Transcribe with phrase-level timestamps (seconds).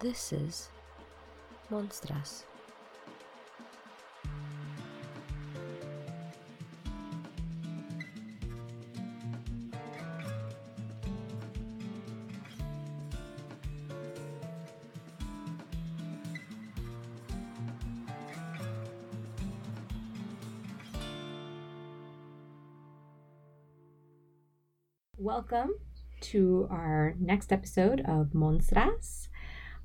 [0.00, 0.68] This is
[1.72, 2.44] Monstras.
[25.16, 25.74] Welcome
[26.20, 29.27] to our next episode of Monstras.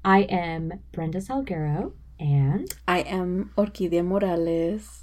[0.04, 5.00] I am Brenda Salguero, and I am Orquídea Morales.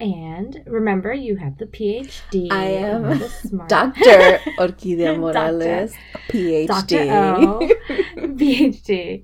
[0.00, 2.50] and remember you have the PhD.
[2.50, 4.00] I am You're the smart- Dr.
[4.58, 5.92] Orquídea Morales,
[6.28, 6.66] PhD.
[6.66, 6.96] Dr.
[7.10, 7.68] O,
[8.16, 9.22] PhD.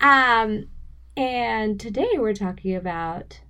[0.00, 0.68] Um,
[1.16, 3.40] and today we're talking about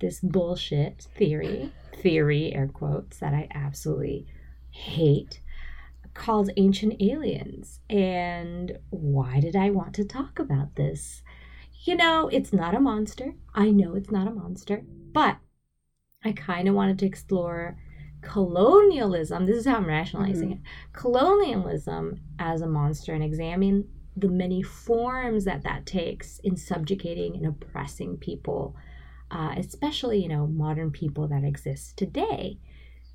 [0.00, 4.26] this bullshit theory, theory, air quotes, that I absolutely
[4.70, 5.40] hate,
[6.18, 7.80] called ancient aliens.
[7.88, 11.22] And why did I want to talk about this?
[11.84, 13.34] You know, it's not a monster.
[13.54, 15.38] I know it's not a monster, but
[16.24, 17.78] I kind of wanted to explore
[18.20, 19.46] colonialism.
[19.46, 20.58] This is how I'm rationalizing it
[20.92, 27.46] colonialism as a monster and examine the many forms that that takes in subjugating and
[27.46, 28.74] oppressing people,
[29.30, 32.58] uh, especially, you know, modern people that exist today.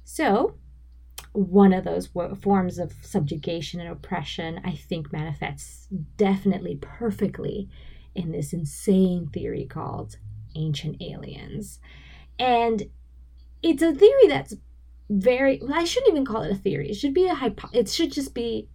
[0.06, 0.56] So,
[1.34, 2.10] one of those
[2.42, 7.70] forms of subjugation and oppression, I think, manifests definitely perfectly
[8.16, 10.18] in this insane theory called
[10.56, 11.80] ancient aliens.
[12.38, 12.84] And
[13.64, 14.56] it's a theory that's
[15.10, 16.90] very well, I shouldn't even call it a theory.
[16.90, 18.70] It should be a hypo it should just be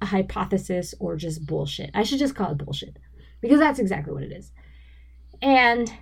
[0.00, 1.90] a hypothesis or just bullshit.
[1.94, 2.96] I should just call it bullshit.
[3.40, 4.52] Because that's exactly what it is.
[5.42, 5.92] And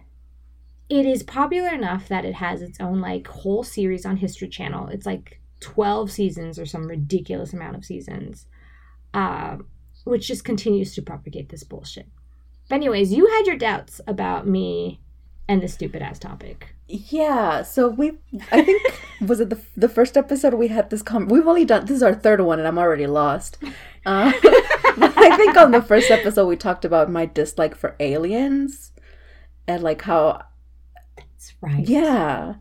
[0.88, 4.88] it is popular enough that it has its own like whole series on History Channel.
[4.88, 8.46] It's like 12 seasons or some ridiculous amount of seasons.
[9.14, 9.66] Um,
[10.04, 12.08] which just continues to propagate this bullshit.
[12.68, 15.00] But anyways, you had your doubts about me
[15.48, 16.74] and the stupid ass topic.
[16.88, 18.12] Yeah, so we,
[18.50, 21.86] I think, was it the, the first episode we had this com We've only done,
[21.86, 23.58] this is our third one and I'm already lost.
[24.04, 28.92] Uh, I think on the first episode we talked about my dislike for aliens
[29.66, 30.42] and like how
[31.16, 31.86] That's right.
[31.88, 32.54] Yeah.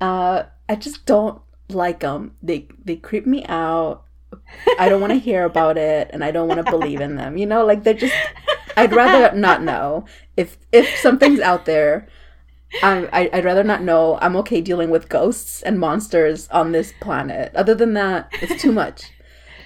[0.00, 1.40] Uh, I just don't
[1.74, 2.32] like them.
[2.42, 4.04] They they creep me out.
[4.78, 7.36] I don't want to hear about it, and I don't want to believe in them.
[7.36, 8.14] You know, like they're just.
[8.76, 10.06] I'd rather not know
[10.36, 12.08] if if something's out there.
[12.82, 14.18] I, I I'd rather not know.
[14.22, 17.54] I'm okay dealing with ghosts and monsters on this planet.
[17.54, 19.10] Other than that, it's too much.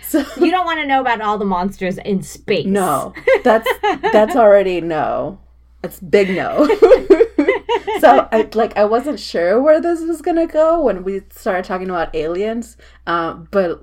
[0.02, 2.66] So You don't want to know about all the monsters in space.
[2.66, 3.68] no, that's
[4.12, 5.38] that's already no.
[5.84, 6.66] It's big no.
[8.00, 11.88] so I like I wasn't sure where this was gonna go when we started talking
[11.90, 12.76] about aliens.
[13.06, 13.82] Uh, but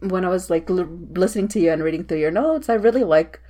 [0.00, 3.04] when I was like l- listening to you and reading through your notes, I really
[3.04, 3.40] like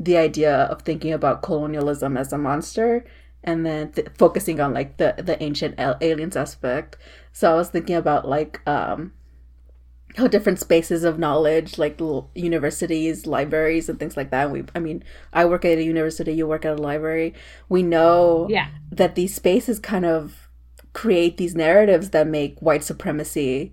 [0.00, 3.04] the idea of thinking about colonialism as a monster
[3.44, 6.96] and then th- focusing on like the the ancient al- aliens aspect.
[7.32, 9.12] So I was thinking about like um
[10.16, 11.98] how different spaces of knowledge like
[12.34, 14.50] universities libraries and things like that.
[14.50, 15.02] We i mean
[15.32, 17.34] i work at a university you work at a library.
[17.68, 18.68] We know Yeah.
[18.90, 20.48] that these spaces kind of
[20.92, 23.72] create these narratives that make white supremacy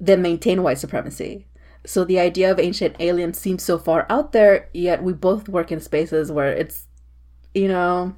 [0.00, 1.46] that maintain white supremacy.
[1.86, 5.70] So the idea of ancient aliens seems so far out there yet we both work
[5.72, 6.86] in spaces where it's
[7.54, 8.14] you know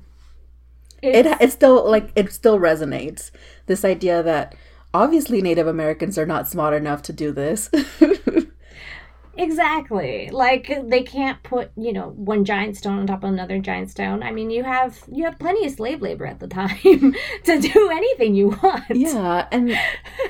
[1.02, 3.30] it it still like it still resonates.
[3.66, 4.54] This idea that
[4.94, 7.68] obviously native americans are not smart enough to do this
[9.36, 10.30] exactly.
[10.30, 14.22] Like they can't put, you know, one giant stone on top of another giant stone.
[14.22, 16.76] I mean, you have you have plenty of slave labor at the time
[17.44, 18.84] to do anything you want.
[18.90, 19.76] yeah and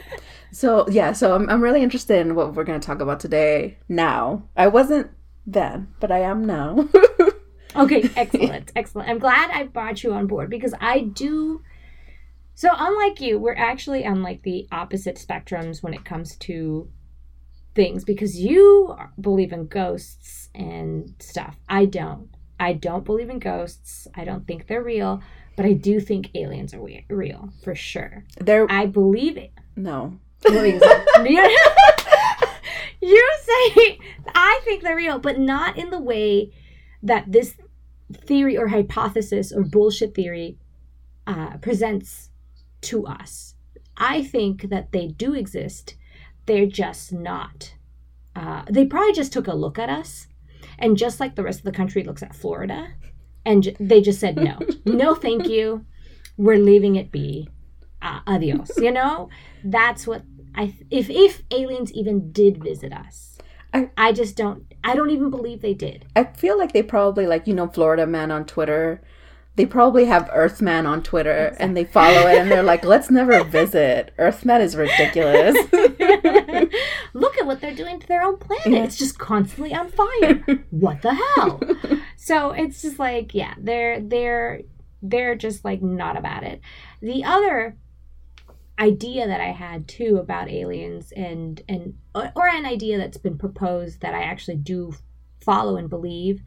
[0.52, 3.76] so yeah so I'm, I'm really interested in what we're going to talk about today
[3.88, 5.10] now i wasn't
[5.46, 6.88] then but i am now
[7.76, 8.70] Okay, excellent.
[8.76, 9.08] excellent.
[9.08, 11.60] I'm glad I brought you on board because I do
[12.54, 16.88] So unlike you, we're actually on like the opposite spectrums when it comes to
[17.74, 21.56] things because you believe in ghosts and stuff.
[21.68, 22.28] I don't.
[22.60, 24.06] I don't believe in ghosts.
[24.14, 25.20] I don't think they're real,
[25.56, 28.24] but I do think aliens are we- real for sure.
[28.40, 29.52] there I believe it.
[29.74, 31.30] no What is it?
[31.30, 33.98] you you say
[34.34, 36.52] I think they're real, but not in the way
[37.02, 37.56] that this
[38.12, 40.56] theory or hypothesis or bullshit theory
[41.26, 42.30] uh, presents
[42.84, 43.54] to us.
[43.96, 45.94] I think that they do exist.
[46.46, 47.74] They're just not.
[48.36, 50.26] Uh, they probably just took a look at us,
[50.78, 52.88] and just like the rest of the country looks at Florida,
[53.46, 55.84] and j- they just said no, no, thank you.
[56.36, 57.48] We're leaving it be.
[58.02, 58.72] Uh, adios.
[58.76, 59.28] You know,
[59.62, 60.22] that's what
[60.54, 60.74] I.
[60.90, 63.38] If if aliens even did visit us,
[63.72, 64.64] I- I just don't.
[64.82, 66.04] I don't even believe they did.
[66.16, 69.00] I feel like they probably like you know Florida man on Twitter.
[69.56, 73.44] They probably have Earthman on Twitter and they follow it and they're like, let's never
[73.44, 74.12] visit.
[74.18, 75.54] Earthman is ridiculous.
[77.14, 78.66] Look at what they're doing to their own planet.
[78.66, 78.82] Yeah.
[78.84, 80.44] It's just constantly on fire.
[80.70, 81.60] what the hell?
[82.24, 84.62] So it's just like, yeah, they're they're
[85.02, 86.62] they're just like not about it.
[87.02, 87.76] The other
[88.78, 94.00] idea that I had too about aliens and and or an idea that's been proposed
[94.00, 94.94] that I actually do
[95.42, 96.42] follow and believe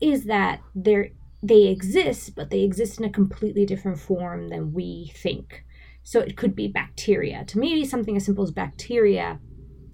[0.00, 1.10] is that they're
[1.42, 5.64] they exist, but they exist in a completely different form than we think.
[6.04, 7.44] So it could be bacteria.
[7.46, 9.40] To me, something as simple as bacteria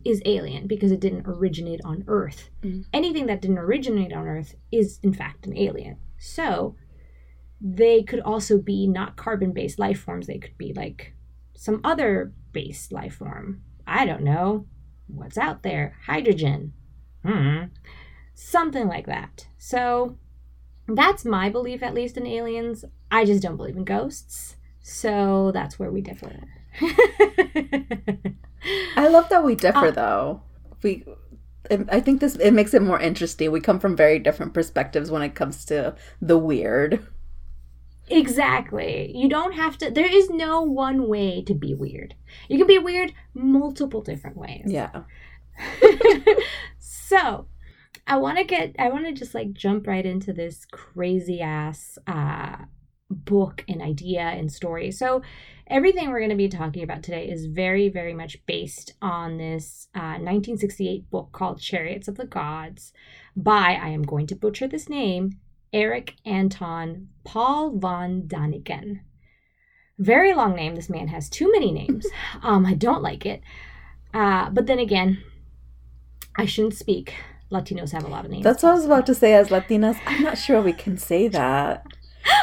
[0.05, 2.50] is alien because it didn't originate on Earth.
[2.62, 2.85] Mm.
[2.93, 5.99] Anything that didn't originate on Earth is, in fact, an alien.
[6.19, 6.77] So
[7.61, 10.27] they could also be not carbon based life forms.
[10.27, 11.15] They could be like
[11.56, 13.62] some other based life form.
[13.87, 14.67] I don't know.
[15.06, 15.97] What's out there?
[16.06, 16.75] Hydrogen.
[17.25, 17.65] Hmm.
[18.35, 19.49] Something like that.
[19.56, 20.19] So
[20.88, 22.85] that's my belief, at least, in aliens.
[23.11, 24.56] I just don't believe in ghosts.
[24.82, 26.32] So that's where we differ.
[28.96, 30.43] I love that we differ Uh, though.
[30.82, 31.05] We
[31.70, 33.52] I think this it makes it more interesting.
[33.52, 37.06] We come from very different perspectives when it comes to the weird.
[38.08, 39.12] exactly.
[39.14, 42.14] You don't have to, there is no one way to be weird.
[42.49, 44.64] You can be weird multiple different ways.
[44.67, 45.02] Yeah.
[46.79, 47.46] so
[48.09, 51.99] I want to get, I want to just like jump right into this crazy ass
[52.07, 52.57] uh,
[53.11, 54.91] book and idea and story.
[54.91, 55.21] So
[55.67, 59.89] everything we're going to be talking about today is very, very much based on this
[59.95, 62.95] uh, 1968 book called Chariots of the Gods
[63.37, 65.39] by, I am going to butcher this name,
[65.73, 69.01] Eric Anton Paul von Daniken.
[69.99, 70.75] Very long name.
[70.75, 72.07] This man has too many names.
[72.43, 73.43] Um, I don't like it.
[74.15, 75.23] Uh, but then again,
[76.37, 77.15] I shouldn't speak.
[77.50, 78.45] Latinos have a lot of names.
[78.45, 79.99] That's what I was about to say as Latinas.
[80.06, 81.85] I'm not sure we can say that.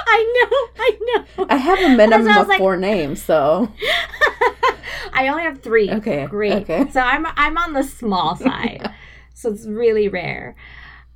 [0.08, 1.00] I know, I
[1.38, 1.46] know.
[1.50, 3.72] I have a minimum of like- four names, so
[5.14, 5.90] I only have three.
[5.92, 6.54] Okay, great.
[6.64, 6.90] okay.
[6.92, 8.92] So I'm I'm on the small side,
[9.34, 10.56] so it's really rare.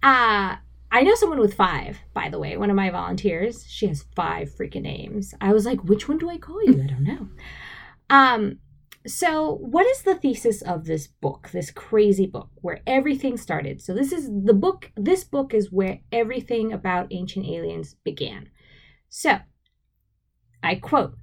[0.03, 0.55] Uh
[0.91, 2.57] I know someone with five, by the way.
[2.57, 5.35] One of my volunteers, she has five freaking names.
[5.39, 6.81] I was like, which one do I call you?
[6.81, 7.27] I don't know.
[8.09, 8.57] Um,
[9.07, 13.81] so what is the thesis of this book, this crazy book where everything started?
[13.81, 18.49] So this is the book, this book is where everything about ancient aliens began.
[19.09, 19.39] So
[20.61, 21.13] I quote,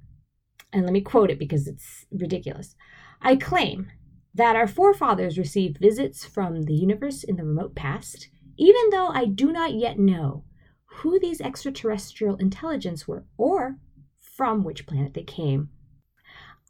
[0.73, 2.75] and let me quote it because it's ridiculous.
[3.21, 3.91] I claim
[4.33, 9.25] that our forefathers received visits from the universe in the remote past, even though I
[9.25, 10.43] do not yet know
[10.85, 13.77] who these extraterrestrial intelligence were or
[14.19, 15.69] from which planet they came.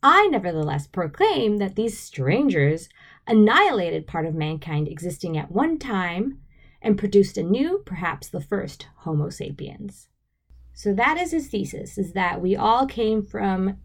[0.03, 2.89] I nevertheless proclaim that these strangers
[3.25, 6.39] annihilated part of mankind existing at one time
[6.81, 10.07] and produced a new, perhaps the first, Homo sapiens.
[10.73, 13.77] So that is his thesis, is that we all came from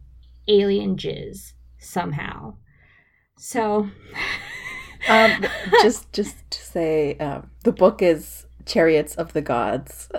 [0.46, 2.56] alien jizz somehow.
[3.38, 3.88] So
[5.08, 5.46] um,
[5.80, 10.10] just just to say, um, the book is Chariots of the Gods.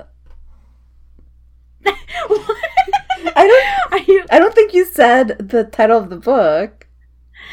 [3.36, 3.92] I don't.
[3.94, 6.88] Are you I don't think you said the title of the book.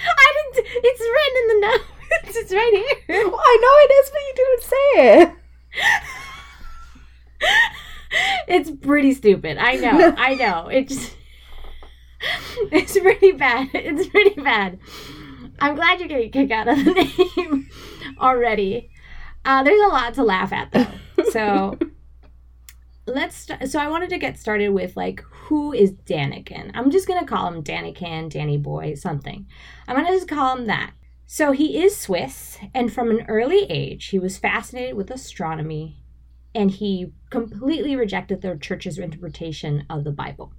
[0.07, 1.85] I didn't it's written in the notes.
[2.23, 2.73] It's right
[3.07, 3.29] here.
[3.29, 5.33] Well, I know it is, but you didn't say it.
[8.49, 9.57] It's pretty stupid.
[9.57, 10.15] I know.
[10.19, 10.67] I know.
[10.67, 11.15] It's
[12.73, 13.69] it's pretty bad.
[13.73, 14.81] It's pretty bad.
[15.61, 16.93] I'm glad you're getting a kick out of the
[17.37, 17.71] name
[18.21, 18.91] already.
[19.45, 20.87] Uh, there's a lot to laugh at though.
[21.31, 21.79] So
[23.11, 23.37] let's.
[23.37, 26.71] St- so I wanted to get started with like who is Daniken.
[26.75, 29.47] I'm just gonna call him Daniken, Danny Boy, something.
[29.87, 30.93] I'm gonna just call him that.
[31.27, 36.03] So he is Swiss, and from an early age, he was fascinated with astronomy,
[36.55, 40.53] and he completely rejected the church's interpretation of the Bible.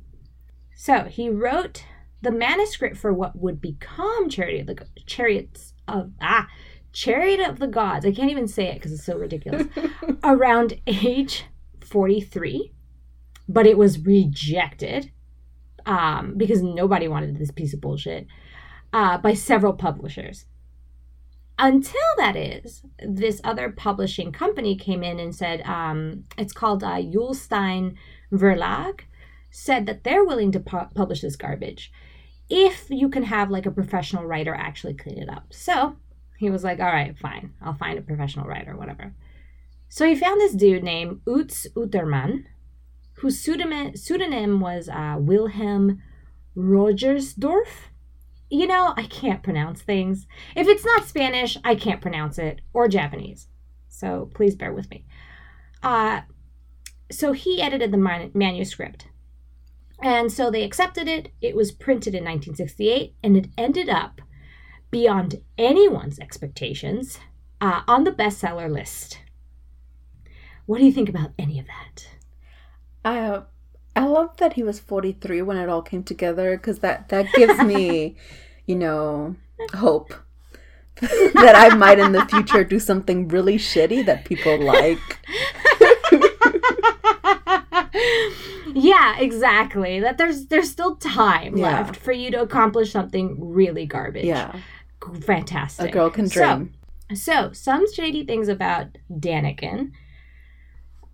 [0.75, 1.83] So he wrote
[2.21, 6.47] the manuscript for what would become Chariot of the Chariots of ah
[6.93, 8.05] Chariot of the Gods.
[8.05, 9.67] I can't even say it because it's so ridiculous.
[10.23, 11.45] around age
[11.91, 12.73] 43,
[13.47, 15.11] but it was rejected
[15.85, 18.27] um, because nobody wanted this piece of bullshit
[18.93, 20.45] uh, by several publishers.
[21.59, 26.99] Until that is, this other publishing company came in and said, um, it's called uh,
[26.99, 27.97] Ullstein
[28.31, 29.01] Verlag,
[29.51, 31.91] said that they're willing to pu- publish this garbage
[32.51, 35.45] if you can have like a professional writer actually clean it up.
[35.51, 35.95] So
[36.37, 39.13] he was like, all right, fine, I'll find a professional writer, whatever.
[39.91, 42.45] So he found this dude named Utz Utermann,
[43.15, 46.01] whose pseudonym, pseudonym was uh, Wilhelm
[46.55, 47.89] Roggersdorf.
[48.49, 50.27] you know, I can't pronounce things.
[50.55, 53.47] If it's not Spanish, I can't pronounce it or Japanese.
[53.89, 55.03] So please bear with me.
[55.83, 56.21] Uh,
[57.11, 59.09] so he edited the man- manuscript.
[60.01, 61.33] And so they accepted it.
[61.41, 64.21] It was printed in 1968 and it ended up
[64.89, 67.19] beyond anyone's expectations
[67.59, 69.19] uh, on the bestseller list.
[70.71, 72.07] What do you think about any of that?
[73.03, 73.43] I uh,
[73.93, 77.59] I love that he was 43 when it all came together because that that gives
[77.61, 78.15] me,
[78.65, 79.35] you know,
[79.73, 80.13] hope
[81.01, 84.97] that I might in the future do something really shitty that people like.
[88.73, 89.99] yeah, exactly.
[89.99, 91.81] That there's there's still time Yeah.
[91.81, 94.23] left for you to accomplish something really garbage.
[94.23, 94.55] Yeah,
[95.23, 95.89] Fantastic.
[95.89, 96.73] a girl can So- dream.
[97.13, 99.91] So, some shady things about Daniken.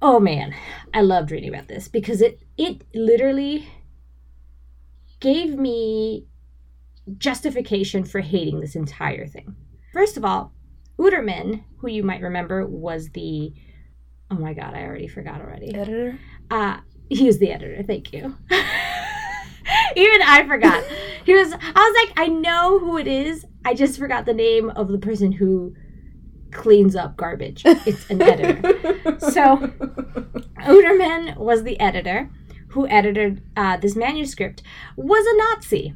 [0.02, 0.54] Oh man,
[0.94, 3.68] I loved reading about this because it it literally
[5.20, 6.28] gave me
[7.18, 9.56] justification for hating this entire thing.
[9.94, 10.54] First of all,
[11.00, 13.54] Utermann, who you might remember was the
[14.30, 15.74] oh my god, I already forgot already.
[15.74, 16.20] Editor.
[16.52, 16.78] Uh
[17.10, 18.36] he was the editor, thank you.
[19.96, 20.84] Even I forgot.
[21.26, 23.46] He was I was like, I know who it is.
[23.66, 25.76] I just forgot the name of the person who
[26.58, 27.62] cleans up garbage.
[27.66, 28.74] It's an editor.
[29.20, 29.58] So
[30.66, 32.30] Utermann was the editor
[32.70, 34.62] who edited uh, this manuscript,
[34.96, 35.94] was a Nazi.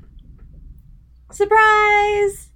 [1.32, 2.52] Surprise!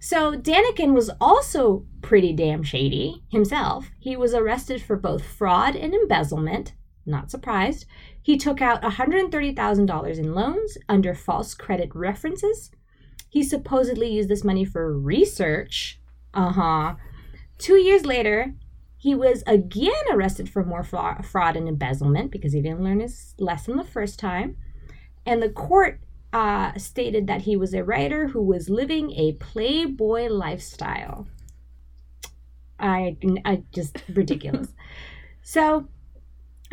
[0.00, 3.90] So Daniken was also pretty damn shady himself.
[3.98, 6.74] He was arrested for both fraud and embezzlement.
[7.04, 7.86] Not surprised.
[8.22, 12.70] He took out $130,000 in loans under false credit references.
[13.30, 16.00] He supposedly used this money for research.
[16.34, 16.94] Uh huh.
[17.58, 18.54] Two years later,
[18.96, 23.34] he was again arrested for more fra- fraud and embezzlement because he didn't learn his
[23.38, 24.56] lesson the first time.
[25.26, 26.00] And the court
[26.32, 31.26] uh, stated that he was a writer who was living a playboy lifestyle.
[32.78, 34.68] I, I just ridiculous.
[35.42, 35.88] so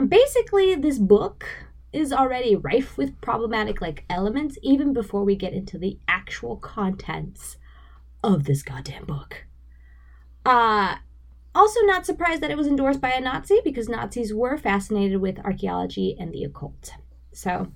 [0.07, 1.45] basically, this book
[1.93, 7.57] is already rife with problematic like elements even before we get into the actual contents
[8.23, 9.45] of this goddamn book.
[10.45, 10.95] Uh
[11.53, 15.39] also not surprised that it was endorsed by a Nazi because Nazis were fascinated with
[15.39, 16.91] archaeology and the occult.
[17.31, 17.71] So,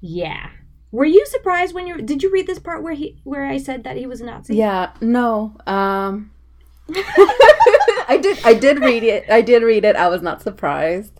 [0.00, 0.50] yeah.
[0.92, 3.84] Were you surprised when you did you read this part where he where I said
[3.84, 4.56] that he was a Nazi?
[4.56, 5.56] Yeah, no.
[5.66, 6.30] Um
[6.88, 9.28] I did I did read it.
[9.30, 9.96] I did read it.
[9.96, 11.12] I was not surprised.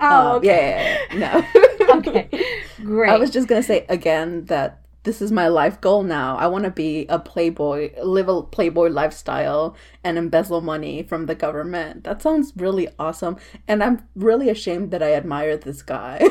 [0.00, 0.46] Oh, Um, okay.
[0.46, 1.86] yeah, yeah, yeah.
[1.88, 1.94] No.
[1.98, 2.28] okay.
[2.84, 3.10] Great.
[3.10, 6.36] I was just going to say again that this is my life goal now.
[6.36, 9.74] I want to be a playboy, live a playboy lifestyle
[10.04, 12.04] and embezzle money from the government.
[12.04, 13.38] That sounds really awesome.
[13.66, 16.18] And I'm really ashamed that I admire this guy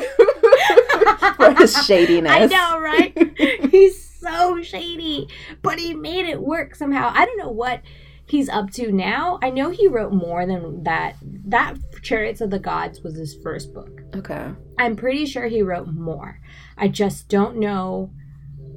[1.36, 2.30] for his shadiness.
[2.32, 3.68] I know, right?
[3.72, 5.26] He's so shady,
[5.60, 7.10] but he made it work somehow.
[7.12, 7.82] I don't know what
[8.26, 9.40] he's up to now.
[9.42, 11.16] I know he wrote more than that.
[11.46, 14.02] That Chariots of the Gods was his first book.
[14.14, 14.52] Okay.
[14.78, 16.40] I'm pretty sure he wrote more.
[16.76, 18.12] I just don't know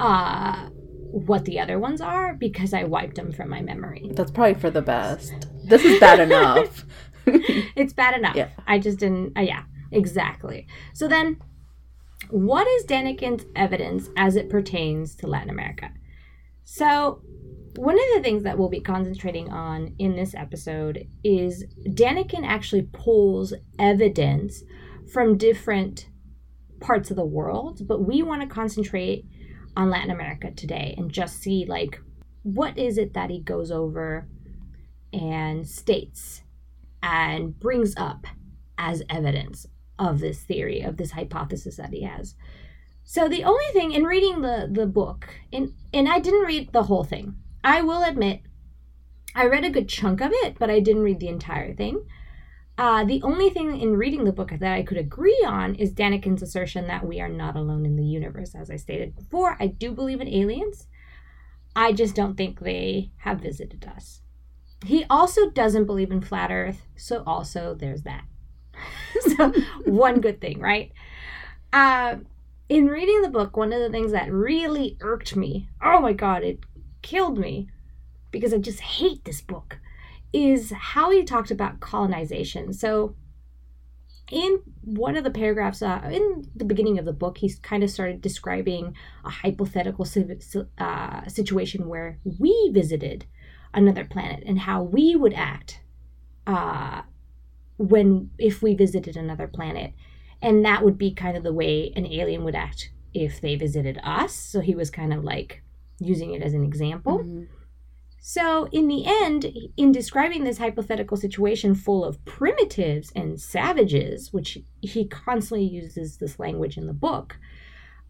[0.02, 0.70] uh
[1.12, 4.10] what the other ones are because I wiped them from my memory.
[4.14, 5.48] That's probably for the best.
[5.66, 6.86] This is bad enough.
[7.76, 8.36] It's bad enough.
[8.36, 8.50] Yeah.
[8.66, 10.68] I just didn't uh, yeah, exactly.
[10.94, 11.38] So then
[12.30, 15.92] what is Daniken's evidence as it pertains to Latin America?
[16.64, 17.22] So
[17.76, 22.84] one of the things that we'll be concentrating on in this episode is Daniken actually
[22.92, 24.64] pulls evidence
[25.12, 26.08] from different
[26.80, 29.26] parts of the world, but we want to concentrate
[29.76, 32.00] on Latin America today and just see like
[32.44, 34.28] what is it that he goes over
[35.14, 36.42] and states
[37.04, 38.26] and brings up
[38.78, 39.68] as evidence
[40.00, 42.36] of this theory of this hypothesis that he has.
[43.04, 46.84] So the only thing in reading the the book, and and I didn't read the
[46.84, 47.36] whole thing.
[47.64, 48.42] I will admit,
[49.36, 52.06] I read a good chunk of it, but I didn't read the entire thing.
[52.78, 56.42] Uh, the only thing in reading the book that I could agree on is Daniken's
[56.42, 58.56] assertion that we are not alone in the universe.
[58.56, 60.88] As I stated before, I do believe in aliens.
[61.76, 64.22] I just don't think they have visited us.
[64.86, 68.24] He also doesn't believe in flat Earth, so also there's that.
[69.38, 69.54] so
[69.86, 70.92] one good thing, right?
[71.72, 72.16] Uh,
[72.68, 76.44] in reading the book, one of the things that really irked me, oh my god,
[76.44, 76.60] it
[77.02, 77.70] killed me
[78.32, 79.78] because I just hate this book,
[80.34, 82.74] is how he talked about colonization.
[82.74, 83.16] So,
[84.32, 87.90] in one of the paragraphs, uh, in the beginning of the book, he kind of
[87.90, 88.96] started describing
[89.26, 90.08] a hypothetical
[90.78, 93.26] uh, situation where we visited
[93.74, 95.82] another planet and how we would act
[96.48, 97.02] uh,
[97.78, 99.94] when if we visited another planet
[100.42, 104.00] and that would be kind of the way an alien would act if they visited
[104.04, 105.64] us so he was kind of like
[106.00, 107.20] using it as an example.
[107.20, 107.48] Mhm.
[108.24, 114.60] So, in the end, in describing this hypothetical situation full of primitives and savages, which
[114.80, 117.40] he constantly uses this language in the book,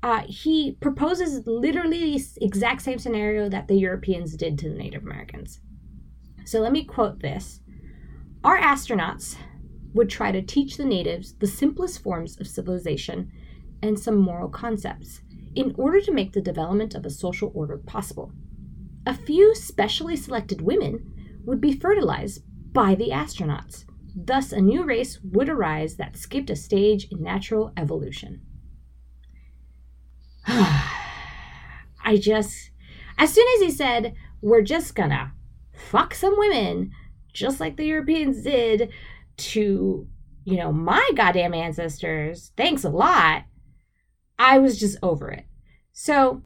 [0.03, 5.03] uh, he proposes literally the exact same scenario that the Europeans did to the Native
[5.03, 5.61] Americans.
[6.43, 7.61] So, let me quote this
[8.43, 9.37] Our astronauts
[9.93, 13.31] would try to teach the natives the simplest forms of civilization
[13.81, 15.21] and some moral concepts
[15.55, 18.33] in order to make the development of a social order possible
[19.05, 23.85] a few specially selected women would be fertilized by the astronauts.
[24.15, 28.41] Thus, a new race would arise that skipped a stage in natural evolution.
[30.47, 32.71] I just,
[33.17, 35.33] as soon as he said, we're just gonna
[35.73, 36.91] fuck some women,
[37.33, 38.89] just like the Europeans did
[39.37, 40.07] to,
[40.43, 43.43] you know, my goddamn ancestors, thanks a lot,
[44.37, 45.45] I was just over it.
[45.93, 46.41] So,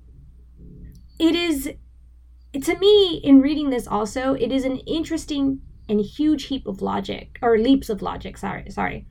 [1.20, 1.72] it is
[2.64, 7.38] to me, in reading this also, it is an interesting and huge heap of logic,
[7.42, 9.06] or leaps of logic, sorry, sorry,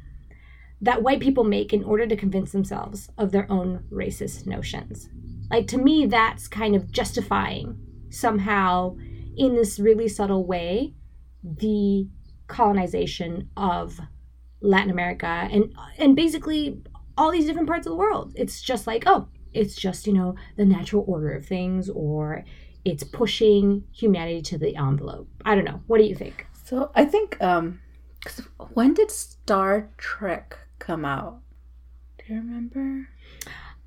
[0.81, 5.09] that white people make in order to convince themselves of their own racist notions.
[5.51, 7.79] Like, to me, that's kind of justifying
[8.11, 8.97] somehow,
[9.37, 10.95] in this really subtle way,
[11.43, 12.09] the
[12.47, 14.01] colonization of
[14.61, 16.83] Latin America and and basically
[17.17, 18.33] all these different parts of the world.
[18.35, 22.45] It's just like, oh, it's just, you know, the natural order of things or
[22.85, 25.29] it's pushing humanity to the envelope.
[25.45, 25.81] I don't know.
[25.87, 26.47] What do you think?
[26.65, 27.81] So I think um
[28.25, 28.41] 'cause
[28.73, 31.41] when did Star Trek come out?
[32.19, 33.09] Do you remember?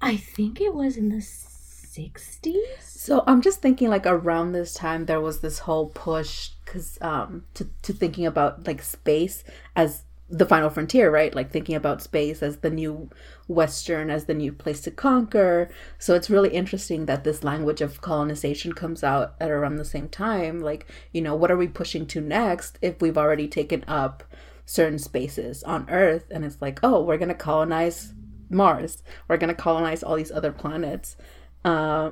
[0.02, 2.84] I think it was in the 60s.
[2.84, 7.46] So I'm just thinking like around this time there was this whole push cuz um
[7.56, 9.44] to to thinking about like space
[9.76, 11.34] as the final frontier, right?
[11.34, 13.10] Like thinking about space as the new
[13.48, 15.70] western as the new place to conquer.
[16.00, 20.10] So it's really interesting that this language of colonization comes out at around the same
[20.10, 20.60] time.
[20.60, 24.24] Like, you know, what are we pushing to next if we've already taken up
[24.66, 28.14] certain spaces on Earth and it's like, oh, we're going to colonize
[28.50, 29.04] Mars.
[29.30, 31.16] We're going to colonize all these other planets.
[31.64, 32.12] Uh,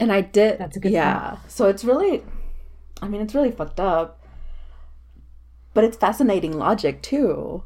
[0.00, 1.38] and I did That's a good Yeah.
[1.46, 2.24] So it's really
[3.00, 4.21] I mean, it's really fucked up.
[5.74, 7.64] But it's fascinating logic too.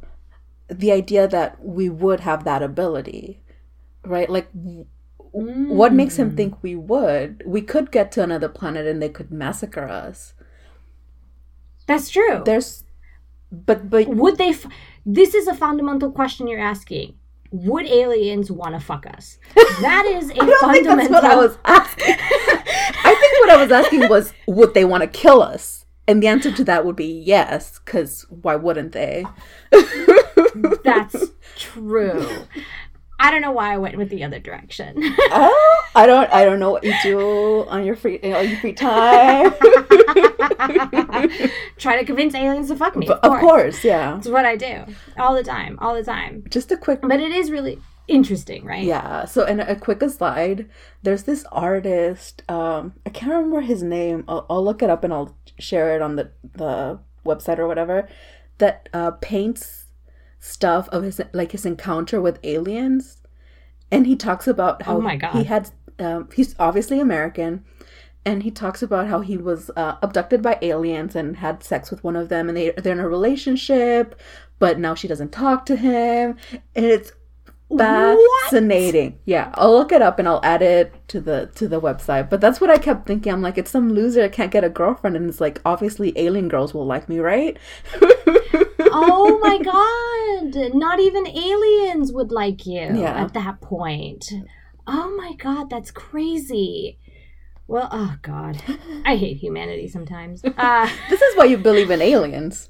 [0.68, 3.40] The idea that we would have that ability,
[4.04, 4.28] right?
[4.30, 4.86] Like, w-
[5.32, 6.36] what makes him Mm.
[6.36, 7.42] think we would?
[7.46, 10.34] We could get to another planet and they could massacre us.
[11.86, 12.42] That's true.
[12.44, 12.84] There's,
[13.52, 14.48] but but Would they?
[14.50, 14.66] F-
[15.04, 17.14] this is a fundamental question you're asking.
[17.52, 19.38] Would aliens want to fuck us?
[19.80, 21.20] That is a I don't think fundamental.
[21.22, 21.76] that's what I.
[23.04, 25.75] I think what I was asking was, would they want to kill us?
[26.08, 29.26] And the answer to that would be yes, because why wouldn't they?
[30.84, 31.16] That's
[31.56, 32.26] true.
[33.18, 34.94] I don't know why I went with the other direction.
[34.98, 36.30] Oh, I don't.
[36.32, 39.52] I don't know what you do on your free on your free time.
[41.78, 43.06] Try to convince aliens to fuck me.
[43.06, 44.12] But of course, yeah.
[44.14, 44.84] That's what I do
[45.18, 46.44] all the time, all the time.
[46.50, 48.84] Just a quick But it is really interesting, right?
[48.84, 49.24] Yeah.
[49.24, 50.68] So, in a quick aside,
[51.02, 52.42] there's this artist.
[52.48, 54.24] Um, I can't remember his name.
[54.28, 58.08] I'll, I'll look it up and I'll share it on the the website or whatever.
[58.58, 59.86] That uh, paints
[60.40, 63.22] stuff of his like his encounter with aliens,
[63.90, 65.32] and he talks about how Oh my God.
[65.32, 65.70] he had.
[65.98, 67.64] Um, he's obviously American.
[68.24, 72.02] And he talks about how he was uh, abducted by aliens and had sex with
[72.02, 74.20] one of them, and they they're in a relationship,
[74.58, 76.36] but now she doesn't talk to him,
[76.74, 77.12] and it's
[77.70, 79.18] fascinating.
[79.24, 82.30] Yeah, I'll look it up and I'll add it to the to the website.
[82.30, 83.32] But that's what I kept thinking.
[83.32, 86.48] I'm like, it's some loser that can't get a girlfriend, and it's like obviously alien
[86.48, 87.56] girls will like me, right?
[88.80, 90.74] oh my god!
[90.74, 93.24] Not even aliens would like you Yeah.
[93.24, 94.30] at that point.
[94.86, 96.98] Oh my god, that's crazy.
[97.68, 98.62] Well, oh god,
[99.04, 100.42] I hate humanity sometimes.
[100.56, 102.68] Uh, This is why you believe in aliens.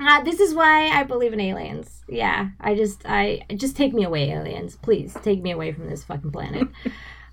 [0.00, 2.04] Uh, this is why I believe in aliens.
[2.08, 4.76] Yeah, I just, I just take me away, aliens.
[4.76, 6.68] Please take me away from this fucking planet.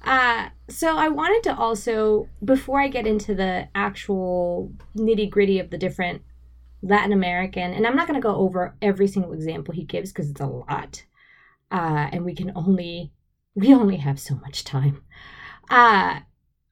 [0.05, 5.71] Uh, so I wanted to also, before I get into the actual nitty gritty of
[5.71, 6.21] the different
[6.83, 10.29] Latin American, and I'm not going to go over every single example he gives because
[10.29, 11.03] it's a lot,
[11.71, 13.13] uh, and we can only,
[13.55, 15.01] we only have so much time.
[15.71, 16.19] Uh,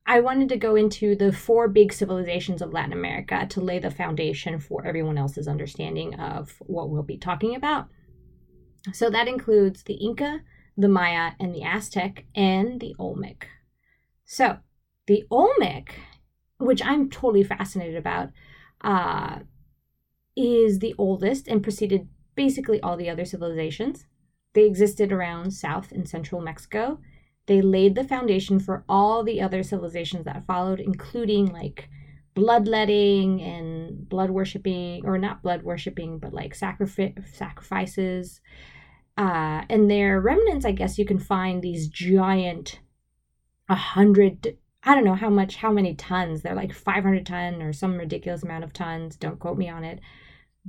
[0.06, 3.90] I wanted to go into the four big civilizations of Latin America to lay the
[3.90, 7.88] foundation for everyone else's understanding of what we'll be talking about.
[8.92, 10.42] So that includes the Inca,
[10.78, 13.48] the Maya, and the Aztec, and the Olmec.
[14.26, 14.58] So
[15.08, 15.96] the Olmec,
[16.58, 18.30] which I'm totally fascinated about,
[18.82, 19.40] uh,
[20.36, 24.06] is the oldest and preceded basically all the other civilizations.
[24.54, 27.00] They existed around South and Central Mexico
[27.46, 31.90] They laid the foundation for all the other civilizations that followed, including like
[32.34, 38.42] bloodletting and blood worshipping, or not blood worshipping, but like sacrifice sacrifices.
[39.18, 42.80] Uh, and their remnants, I guess you can find these giant,
[43.70, 44.58] a hundred.
[44.84, 46.42] I don't know how much, how many tons.
[46.42, 49.16] They're like 500 ton or some ridiculous amount of tons.
[49.16, 50.00] Don't quote me on it.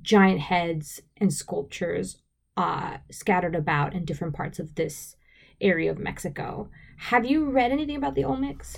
[0.02, 2.18] Giant heads and sculptures
[2.56, 5.16] uh, scattered about in different parts of this
[5.64, 6.68] area of Mexico.
[6.96, 8.76] Have you read anything about the Olmecs?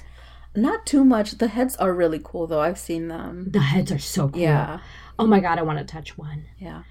[0.55, 1.33] Not too much.
[1.33, 2.61] The heads are really cool, though.
[2.61, 3.51] I've seen them.
[3.51, 4.41] The heads are so cool.
[4.41, 4.81] Yeah.
[5.19, 6.47] Oh my god, I want to touch one.
[6.59, 6.83] Yeah.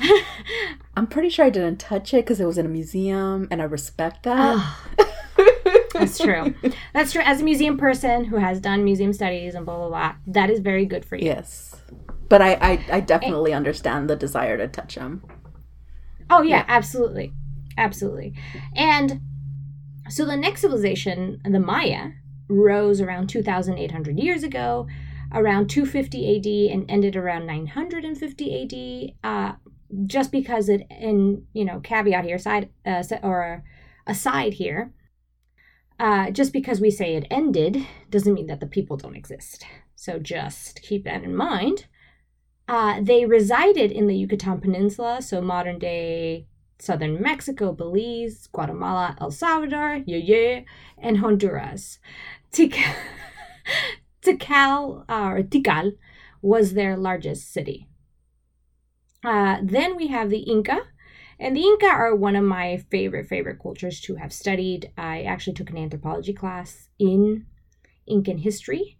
[0.96, 3.64] I'm pretty sure I didn't touch it because it was in a museum, and I
[3.64, 4.56] respect that.
[4.58, 6.54] Oh, that's true.
[6.94, 7.22] That's true.
[7.24, 10.60] As a museum person who has done museum studies and blah blah blah, that is
[10.60, 11.26] very good for you.
[11.26, 11.76] yes.
[12.28, 15.22] But I, I, I definitely understand the desire to touch them.
[16.30, 17.32] Oh yeah, absolutely,
[17.76, 18.32] absolutely.
[18.74, 19.20] And
[20.12, 22.10] so the next civilization, the Maya,
[22.48, 24.86] rose around 2,800 years ago,
[25.32, 29.30] around 250 AD, and ended around 950 AD.
[29.30, 29.52] Uh,
[30.04, 33.64] just because it, in you know, caveat here, side uh, or
[34.06, 34.92] aside here,
[35.98, 39.64] uh, just because we say it ended doesn't mean that the people don't exist.
[39.94, 41.86] So just keep that in mind.
[42.68, 46.48] Uh, they resided in the Yucatan Peninsula, so modern day
[46.82, 50.60] southern Mexico, Belize, Guatemala, El Salvador, yeah,
[50.98, 52.00] and Honduras.
[52.52, 52.94] Tikal,
[54.22, 55.92] Tikal or Tikal
[56.42, 57.86] was their largest city.
[59.24, 60.80] Uh, then we have the Inca,
[61.38, 64.90] and the Inca are one of my favorite favorite cultures to have studied.
[64.98, 67.46] I actually took an anthropology class in
[68.08, 68.98] Incan history,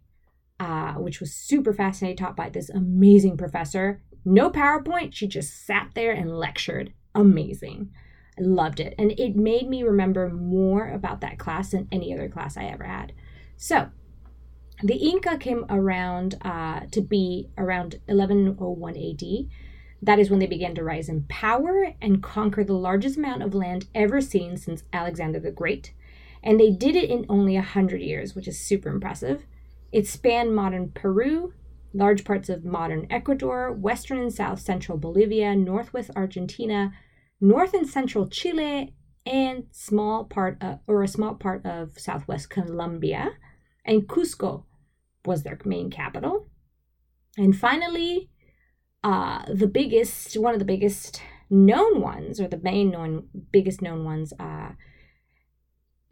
[0.61, 4.01] uh, which was super fascinating, taught by this amazing professor.
[4.25, 6.93] No PowerPoint, she just sat there and lectured.
[7.15, 7.91] Amazing.
[8.39, 8.95] I loved it.
[8.99, 12.85] And it made me remember more about that class than any other class I ever
[12.85, 13.13] had.
[13.57, 13.91] So,
[14.83, 19.49] the Inca came around uh, to be around 1101 AD.
[20.01, 23.55] That is when they began to rise in power and conquer the largest amount of
[23.55, 25.93] land ever seen since Alexander the Great.
[26.43, 29.47] And they did it in only 100 years, which is super impressive.
[29.93, 31.53] It spanned modern Peru,
[31.95, 36.93] large parts of modern Ecuador, western and south central Bolivia, northwest Argentina,
[37.41, 38.95] north and central Chile,
[39.27, 43.31] and small part of, or a small part of southwest Colombia.
[43.85, 44.65] And Cusco
[45.25, 46.49] was their main capital.
[47.37, 48.31] And finally,
[49.05, 54.05] uh, the biggest, one of the biggest known ones, or the main known, biggest known
[54.05, 54.71] ones, uh,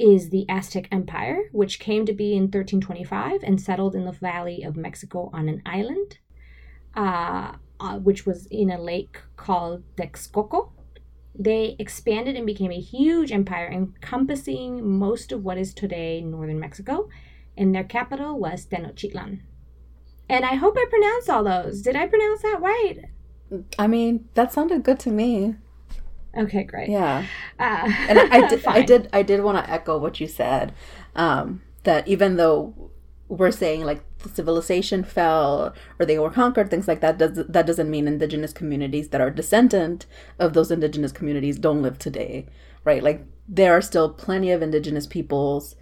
[0.00, 4.62] is the Aztec Empire, which came to be in 1325 and settled in the Valley
[4.62, 6.18] of Mexico on an island,
[6.96, 10.70] uh, uh, which was in a lake called Texcoco.
[11.38, 17.08] They expanded and became a huge empire encompassing most of what is today northern Mexico,
[17.56, 19.40] and their capital was Tenochtitlan.
[20.30, 21.82] And I hope I pronounced all those.
[21.82, 23.04] Did I pronounce that right?
[23.78, 25.56] I mean, that sounded good to me.
[26.36, 26.88] Okay, great.
[26.88, 27.26] Yeah.
[27.58, 30.72] Uh, and I did, I did, I did want to echo what you said.
[31.16, 32.90] Um, that even though
[33.28, 37.66] we're saying like the civilization fell or they were conquered, things like that, does that
[37.66, 40.06] doesn't mean indigenous communities that are descendant
[40.38, 42.46] of those indigenous communities don't live today,
[42.84, 43.02] right?
[43.02, 45.74] Like there are still plenty of indigenous peoples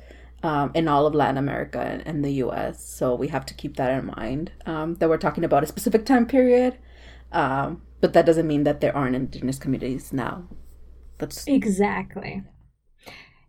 [0.43, 2.85] um, in all of Latin America and, and the U.S.
[2.85, 4.53] So we have to keep that in mind.
[4.67, 6.79] Um, that we're talking about a specific time period,
[7.33, 10.45] um, but that doesn't mean that there aren't indigenous communities now.
[11.19, 12.43] That's Exactly.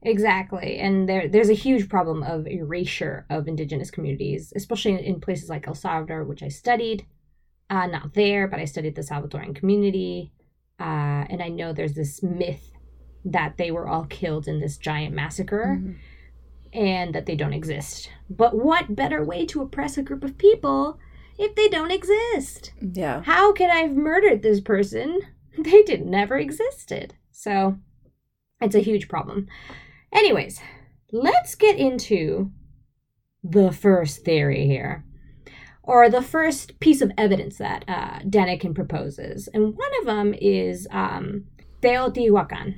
[0.02, 0.78] Exactly.
[0.78, 5.50] And there there's a huge problem of erasure of indigenous communities, especially in, in places
[5.50, 7.06] like El Salvador, which I studied.
[7.70, 10.32] Uh, not there, but I studied the Salvadoran community.
[10.80, 12.72] Uh, and I know there's this myth
[13.26, 15.96] that they were all killed in this giant massacre Mhm.
[16.74, 18.10] and that they don't exist.
[18.30, 20.98] But what better way to oppress a group of people
[21.40, 22.74] if they don't exist?
[22.82, 23.24] yeah.
[23.24, 25.20] How can I have murdered this person?
[25.58, 27.16] They did never existed.
[27.32, 27.80] So
[28.62, 29.48] it's a huge problem.
[30.14, 30.62] Anyways,
[31.12, 32.52] let's get into
[33.44, 35.04] the first theory here,
[35.84, 38.20] or the first piece of evidence that uh,
[38.74, 39.50] proposes.
[39.54, 41.46] And one of them is um,
[41.82, 42.76] Teotihuacan.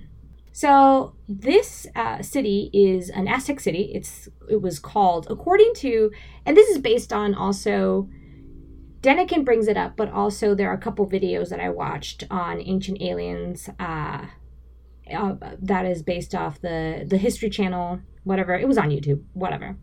[0.54, 3.92] So this uh, city is an Aztec city.
[3.94, 6.12] It's it was called according to,
[6.46, 8.10] and this is based on also
[9.02, 12.62] Daniken brings it up, but also there are a couple videos that I watched on
[12.62, 13.70] ancient aliens.
[13.80, 14.28] Uh,
[15.12, 18.56] uh, that is based off the the History Channel, whatever.
[18.56, 19.78] It was on YouTube, whatever.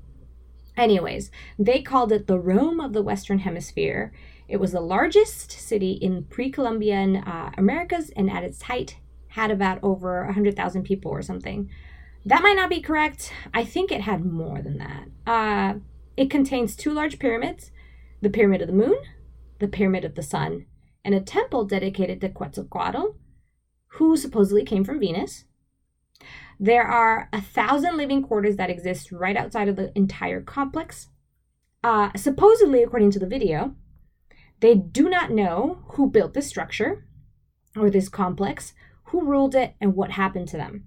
[0.77, 4.13] Anyways, they called it the Rome of the Western Hemisphere.
[4.47, 9.81] It was the largest city in pre-Columbian uh, Americas, and at its height had about
[9.83, 11.69] over hundred thousand people or something.
[12.25, 13.33] That might not be correct.
[13.53, 15.09] I think it had more than that.
[15.27, 15.79] Uh,
[16.17, 17.73] it contains two large pyramids
[18.21, 18.97] the Pyramid of the Moon,
[19.59, 20.67] the Pyramid of the Sun,
[21.05, 23.17] and a temple dedicated to Quetzalcoatl,
[23.93, 25.45] who supposedly came from Venus.
[26.59, 31.09] There are a thousand living quarters that exist right outside of the entire complex.
[31.85, 33.77] Uh, supposedly, according to the video,
[34.61, 37.07] they do not know who built this structure
[37.77, 38.73] or this complex,
[39.05, 40.85] who ruled it, and what happened to them.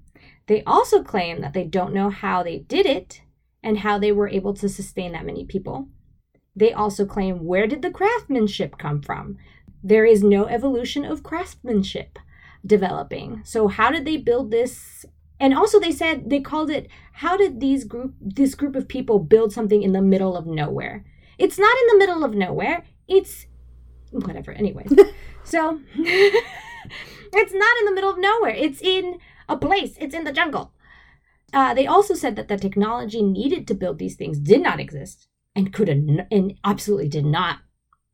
[0.47, 3.21] They also claim that they don't know how they did it
[3.63, 5.87] and how they were able to sustain that many people.
[6.55, 9.37] They also claim where did the craftsmanship come from?
[9.83, 12.19] There is no evolution of craftsmanship
[12.65, 13.41] developing.
[13.43, 15.05] So how did they build this?
[15.39, 19.19] And also they said they called it how did these group this group of people
[19.19, 21.05] build something in the middle of nowhere?
[21.37, 22.83] It's not in the middle of nowhere.
[23.07, 23.47] It's
[24.11, 24.51] whatever.
[24.51, 24.93] Anyways.
[25.43, 28.53] so it's not in the middle of nowhere.
[28.53, 29.95] It's in a place.
[29.99, 30.73] It's in the jungle.
[31.53, 35.27] Uh, they also said that the technology needed to build these things did not exist
[35.55, 37.57] and could and absolutely did not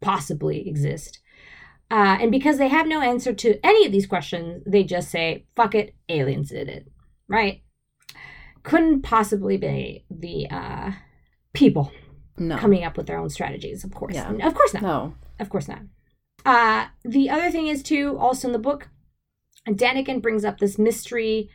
[0.02, 1.20] possibly exist.
[1.90, 5.46] Uh, and because they have no answer to any of these questions, they just say,
[5.56, 6.88] fuck it, aliens did it.
[7.28, 7.64] Right?
[8.64, 10.92] Couldn't possibly be the uh,
[11.54, 11.92] people
[12.38, 12.58] No.
[12.58, 14.16] coming up with their own strategies, of course.
[14.16, 14.32] Yeah.
[14.46, 14.84] Of course not.
[14.84, 15.16] No.
[15.40, 15.80] Of course not.
[16.46, 18.90] Uh, the other thing is, too, also in the book,
[19.68, 21.50] Daniken brings up this mystery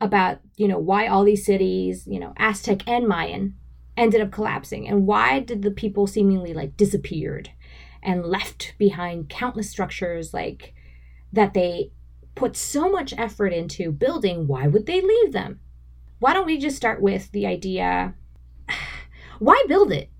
[0.00, 3.54] about, you know, why all these cities, you know, Aztec and Mayan,
[3.96, 4.88] ended up collapsing.
[4.88, 7.50] And why did the people seemingly like disappeared
[8.02, 10.74] and left behind countless structures like
[11.32, 11.90] that they
[12.34, 14.46] put so much effort into building?
[14.46, 15.60] Why would they leave them?
[16.18, 18.14] Why don't we just start with the idea
[19.38, 20.10] why build it?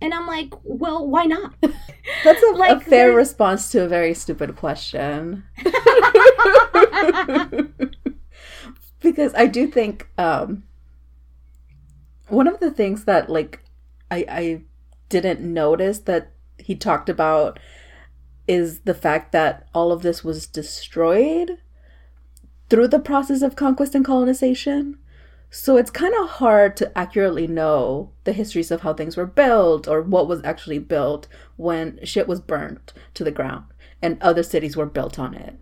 [0.00, 1.54] And i'm like well why not?
[2.24, 5.44] That's a, Like, a fair there's- response to a very stupid question.
[9.00, 10.64] because I do think um,
[12.28, 13.60] one of the things that like
[14.10, 14.62] I I
[15.08, 17.58] didn't notice that he talked about
[18.46, 21.58] is the fact that all of this was destroyed
[22.70, 24.98] through the process of conquest and colonization.
[25.50, 29.88] So it's kind of hard to accurately know the histories of how things were built
[29.88, 33.64] or what was actually built when shit was burnt to the ground
[34.02, 35.58] and other cities were built on it.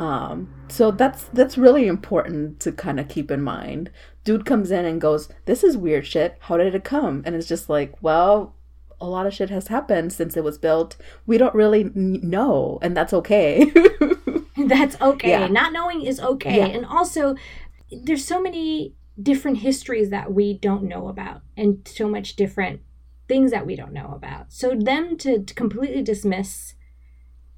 [0.00, 3.90] Um, so that's that's really important to kind of keep in mind.
[4.24, 6.36] Dude comes in and goes, "This is weird shit.
[6.40, 8.56] How did it come?" And it's just like, well,
[8.98, 10.96] a lot of shit has happened since it was built.
[11.26, 13.70] We don't really n- know, and that's okay.
[14.68, 15.30] That's okay.
[15.30, 15.46] Yeah.
[15.46, 16.58] Not knowing is okay.
[16.58, 16.66] Yeah.
[16.66, 17.34] And also,
[17.90, 22.80] there's so many different histories that we don't know about, and so much different
[23.28, 24.52] things that we don't know about.
[24.52, 26.74] So, them to, to completely dismiss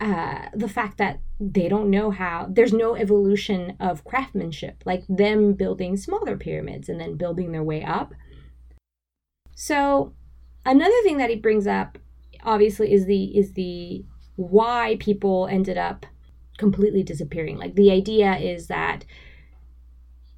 [0.02, 5.52] uh, the fact that they don't know how, there's no evolution of craftsmanship, like them
[5.52, 8.12] building smaller pyramids and then building their way up.
[9.54, 10.12] So,
[10.66, 11.98] another thing that he brings up,
[12.42, 16.04] obviously, is the is the why people ended up
[16.58, 17.56] completely disappearing.
[17.56, 19.04] Like the idea is that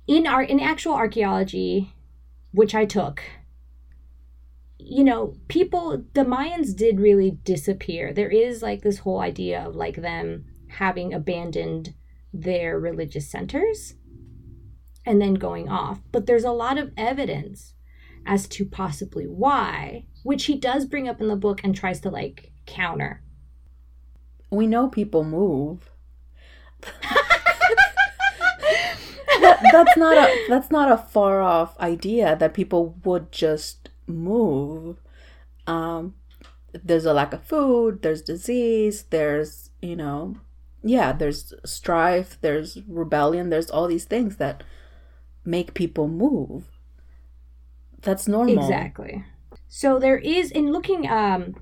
[0.06, 1.94] in our in actual archaeology,
[2.52, 3.22] which I took,
[4.86, 8.12] you know, people the Mayans did really disappear.
[8.12, 11.94] There is like this whole idea of like them having abandoned
[12.32, 13.94] their religious centers
[15.06, 16.00] and then going off.
[16.12, 17.74] But there's a lot of evidence
[18.26, 22.10] as to possibly why, which he does bring up in the book and tries to
[22.10, 23.22] like counter.
[24.50, 25.90] we know people move.
[29.40, 35.00] that, that's not a that's not a far off idea that people would just move.
[35.66, 36.14] Um,
[36.72, 38.02] there's a lack of food.
[38.02, 39.04] There's disease.
[39.10, 40.36] There's you know,
[40.82, 41.12] yeah.
[41.12, 42.38] There's strife.
[42.40, 43.50] There's rebellion.
[43.50, 44.62] There's all these things that
[45.44, 46.64] make people move.
[48.02, 48.58] That's normal.
[48.58, 49.24] Exactly.
[49.68, 51.54] So there is in looking um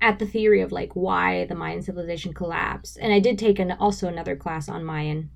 [0.00, 3.72] at the theory of like why the Mayan civilization collapsed, and I did take an
[3.72, 5.30] also another class on Mayan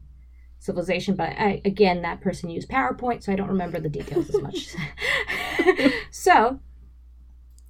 [0.63, 4.41] civilization, but I, again that person used PowerPoint, so I don't remember the details as
[4.41, 4.77] much.
[6.11, 6.61] so,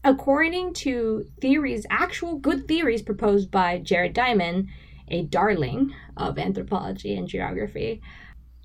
[0.05, 4.69] according to theories, actual good theories proposed by Jared Diamond,
[5.09, 8.03] a darling of anthropology and geography,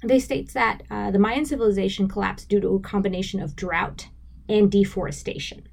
[0.04, 4.10] they states that uh, the Mayan civilization collapsed due to a combination of drought
[4.50, 5.68] and deforestation,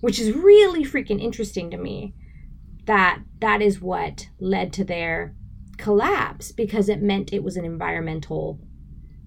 [0.00, 2.12] which is really freaking interesting to me.
[2.86, 5.34] That that is what led to their
[5.74, 8.60] collapse because it meant it was an environmental.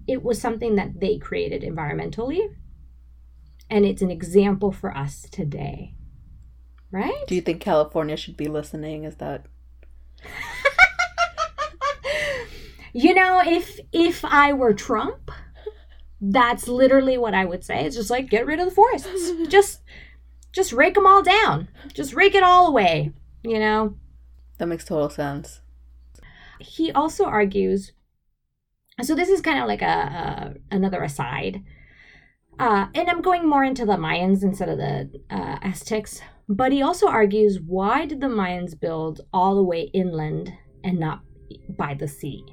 [0.06, 2.40] It was something that they created environmentally,
[3.70, 5.94] and it's an example for us today,
[6.90, 7.24] right?
[7.26, 9.04] Do you think California should be listening?
[9.04, 9.46] Is that
[12.92, 15.30] You know, if if I were Trump,
[16.20, 17.84] That's literally what I would say.
[17.84, 19.30] It's just like get rid of the forests.
[19.48, 19.82] just
[20.52, 21.68] just rake them all down.
[21.94, 23.12] Just rake it all away,
[23.44, 23.94] you know?
[24.58, 25.60] That makes total sense.
[26.60, 27.92] He also argues
[29.02, 31.62] so this is kind of like a, a another aside.
[32.58, 36.20] Uh, and I'm going more into the Mayans instead of the uh, Aztecs.
[36.48, 41.20] But he also argues why did the Mayans build all the way inland and not
[41.68, 42.44] by the sea?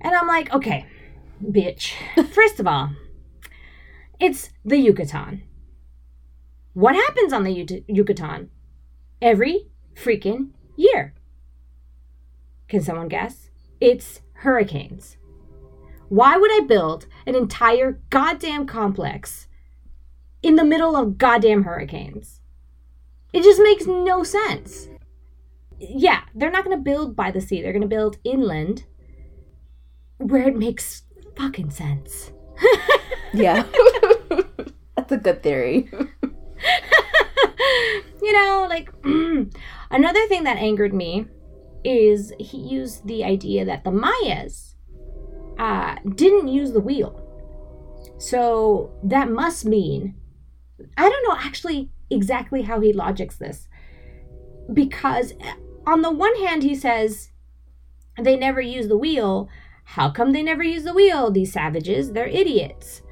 [0.00, 0.86] And I'm like, okay,
[1.42, 1.92] bitch.
[2.32, 2.90] First of all,
[4.18, 5.42] it's the Yucatan.
[6.72, 8.50] What happens on the U- Yucatan?
[9.20, 11.14] Every freaking year.
[12.68, 13.50] Can someone guess?
[13.80, 15.16] It's hurricanes.
[16.08, 19.46] Why would I build an entire goddamn complex
[20.42, 22.40] in the middle of goddamn hurricanes?
[23.32, 24.88] It just makes no sense.
[25.78, 27.62] Yeah, they're not going to build by the sea.
[27.62, 28.84] They're going to build inland
[30.16, 31.02] where it makes
[31.36, 32.32] fucking sense.
[33.32, 33.64] Yeah.
[34.96, 35.90] That's a good theory.
[38.22, 38.90] you know, like
[39.90, 41.26] another thing that angered me
[41.84, 44.74] is he used the idea that the Mayas
[45.58, 47.24] uh, didn't use the wheel.
[48.18, 50.14] So that must mean,
[50.96, 53.68] I don't know actually exactly how he logics this.
[54.72, 55.34] Because
[55.86, 57.30] on the one hand, he says
[58.18, 59.48] they never use the wheel.
[59.84, 61.30] How come they never use the wheel?
[61.30, 63.02] These savages, they're idiots.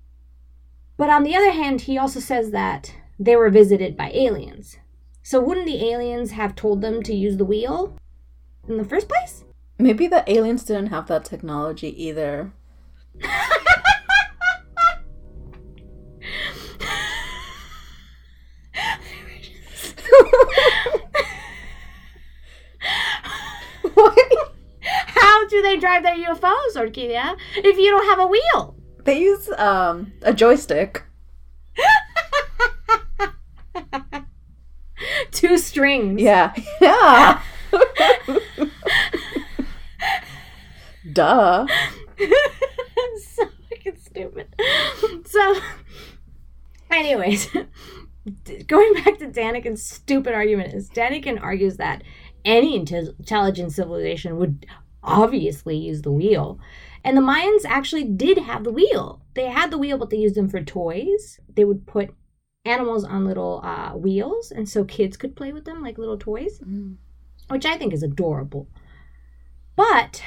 [0.97, 4.77] But on the other hand, he also says that they were visited by aliens.
[5.23, 7.97] So wouldn't the aliens have told them to use the wheel
[8.69, 9.45] in the first place?
[9.79, 12.53] Maybe the aliens didn't have that technology either.
[23.95, 24.19] what?
[24.83, 28.77] How do they drive their UFOs, Orquídea, if you don't have a wheel?
[29.05, 31.03] They use um, a joystick.
[35.31, 36.21] Two strings.
[36.21, 36.55] Yeah.
[36.81, 37.43] Yeah.
[41.17, 41.67] Duh.
[43.25, 44.55] so fucking stupid.
[45.25, 45.57] So,
[46.91, 47.49] anyways,
[48.67, 52.03] going back to Daniken's stupid argument is Daniken argues that
[52.45, 54.67] any intelligent civilization would
[55.03, 56.59] obviously use the wheel.
[57.03, 59.23] And the Mayans actually did have the wheel.
[59.33, 61.41] They had the wheel, but they used them for toys.
[61.55, 62.15] They would put
[62.67, 66.61] animals on little uh, wheels, and so kids could play with them like little toys,
[66.61, 66.97] mm.
[67.49, 68.69] which I think is adorable.
[69.77, 70.23] But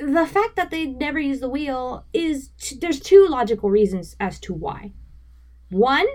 [0.00, 4.40] the fact that they never use the wheel is t- there's two logical reasons as
[4.40, 4.92] to why.
[5.70, 6.06] One,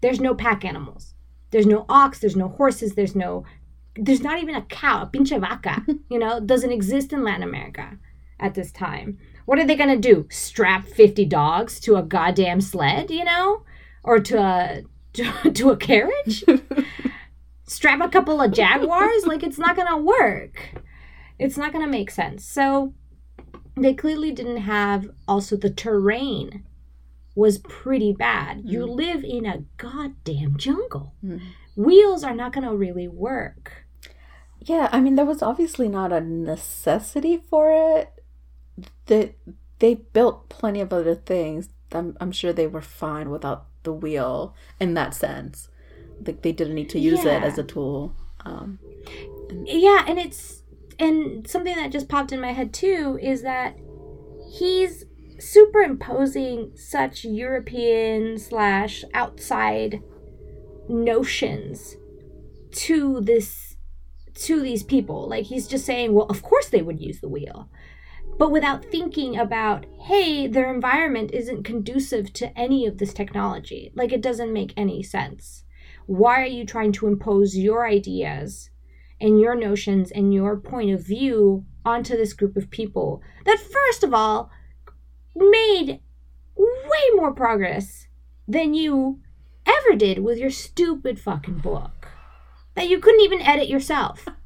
[0.00, 1.14] there's no pack animals.
[1.50, 3.44] There's no ox, there's no horses, there's no
[3.94, 7.98] there's not even a cow, a pinche vaca, you know, doesn't exist in Latin America
[8.40, 9.18] at this time.
[9.44, 10.26] What are they going to do?
[10.30, 13.64] Strap 50 dogs to a goddamn sled, you know?
[14.02, 16.42] Or to a to, to a carriage?
[17.66, 19.26] Strap a couple of jaguars?
[19.26, 20.82] like it's not going to work
[21.42, 22.44] it's not going to make sense.
[22.44, 22.94] So
[23.76, 26.64] they clearly didn't have also the terrain
[27.34, 28.58] was pretty bad.
[28.58, 28.70] Mm.
[28.70, 31.14] You live in a goddamn jungle.
[31.24, 31.40] Mm.
[31.76, 33.86] Wheels are not going to really work.
[34.60, 38.12] Yeah, I mean there was obviously not a necessity for it.
[39.06, 41.68] That they, they built plenty of other things.
[41.90, 45.68] I'm, I'm sure they were fine without the wheel in that sense.
[46.24, 47.38] Like they didn't need to use yeah.
[47.38, 48.14] it as a tool.
[48.44, 48.78] Um,
[49.48, 50.61] and- yeah, and it's
[51.02, 53.76] and something that just popped in my head too is that
[54.52, 55.04] he's
[55.40, 60.00] superimposing such European slash outside
[60.88, 61.96] notions
[62.70, 63.76] to this
[64.34, 65.28] to these people.
[65.28, 67.68] Like he's just saying, well, of course they would use the wheel.
[68.38, 73.92] But without thinking about, hey, their environment isn't conducive to any of this technology.
[73.96, 75.64] Like it doesn't make any sense.
[76.06, 78.70] Why are you trying to impose your ideas
[79.22, 84.02] and your notions and your point of view onto this group of people that, first
[84.04, 84.50] of all,
[85.34, 86.00] made
[86.56, 88.08] way more progress
[88.46, 89.20] than you
[89.64, 92.08] ever did with your stupid fucking book
[92.74, 94.26] that you couldn't even edit yourself.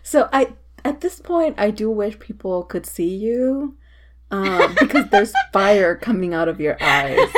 [0.00, 0.54] So I
[0.86, 3.76] at this point I do wish people could see you
[4.30, 7.28] um, because there's fire coming out of your eyes.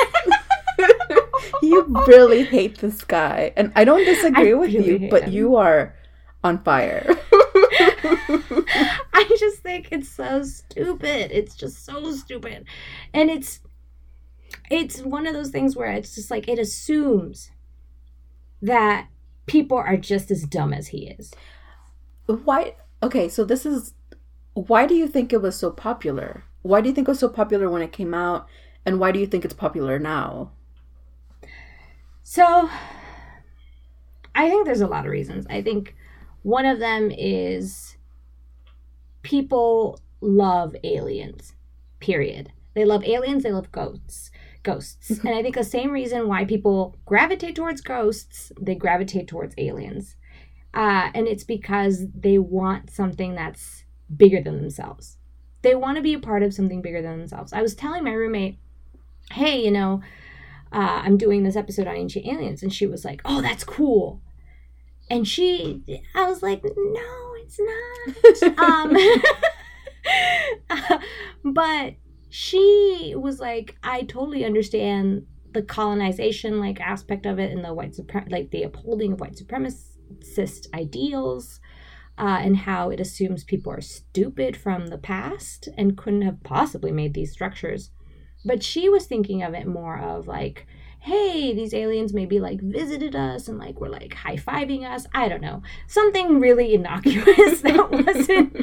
[1.62, 5.32] you really hate this guy, and I don't disagree I with really you, but him.
[5.32, 5.96] you are
[6.42, 7.06] on fire.
[9.12, 11.30] I just think it's so stupid.
[11.32, 12.64] It's just so stupid.
[13.12, 13.60] And it's
[14.70, 17.50] it's one of those things where it's just like it assumes
[18.62, 19.08] that
[19.46, 21.32] people are just as dumb as he is.
[22.26, 23.94] Why okay, so this is
[24.54, 26.44] why do you think it was so popular?
[26.62, 28.46] why do you think it was so popular when it came out,
[28.84, 30.52] and why do you think it's popular now?
[32.22, 32.70] So,
[34.34, 35.46] I think there's a lot of reasons.
[35.48, 35.94] I think
[36.42, 37.96] one of them is
[39.22, 41.54] people love aliens.
[42.00, 42.52] Period.
[42.74, 44.30] They love aliens, they love ghosts.
[44.62, 45.10] Ghosts.
[45.24, 50.16] and I think the same reason why people gravitate towards ghosts, they gravitate towards aliens.
[50.72, 53.84] Uh, and it's because they want something that's
[54.14, 55.16] bigger than themselves.
[55.62, 57.52] They want to be a part of something bigger than themselves.
[57.52, 58.58] I was telling my roommate,
[59.32, 60.00] hey, you know,
[60.72, 62.62] uh, I'm doing this episode on ancient aliens.
[62.62, 64.22] And she was like, oh, that's cool.
[65.10, 65.82] And she,
[66.14, 68.58] I was like, no, it's not.
[68.58, 68.96] um,
[71.52, 71.94] but
[72.28, 77.92] she was like, I totally understand the colonization like aspect of it and the white
[77.92, 81.60] suprem like the upholding of white supremacist ideals.
[82.18, 86.92] Uh, and how it assumes people are stupid from the past and couldn't have possibly
[86.92, 87.92] made these structures.
[88.44, 90.66] But she was thinking of it more of like,
[91.00, 95.06] hey, these aliens maybe like visited us and like were like high fiving us.
[95.14, 95.62] I don't know.
[95.86, 98.56] Something really innocuous that wasn't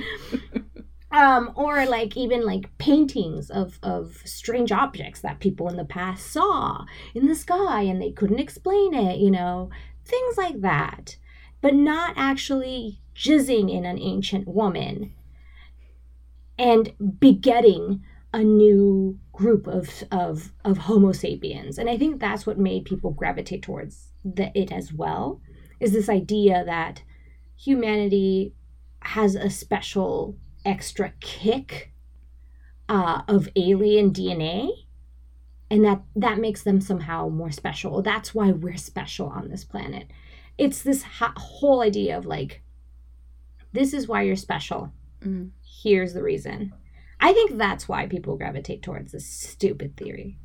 [1.11, 6.27] um or like even like paintings of of strange objects that people in the past
[6.27, 6.85] saw
[7.15, 9.69] in the sky and they couldn't explain it you know
[10.05, 11.15] things like that
[11.61, 15.13] but not actually jizzing in an ancient woman
[16.59, 18.03] and begetting
[18.37, 23.11] a new group of of of homo sapiens and i think that's what made people
[23.11, 25.41] gravitate towards the it as well
[25.79, 27.01] is this idea that
[27.55, 28.53] humanity
[29.01, 31.93] has a special extra kick
[32.89, 34.69] uh, of alien DNA,
[35.69, 38.01] and that that makes them somehow more special.
[38.01, 40.07] That's why we're special on this planet.
[40.57, 42.61] It's this ha- whole idea of like,
[43.73, 44.91] this is why you're special.
[45.21, 45.51] Mm.
[45.83, 46.73] Here's the reason.
[47.19, 50.37] I think that's why people gravitate towards this stupid theory.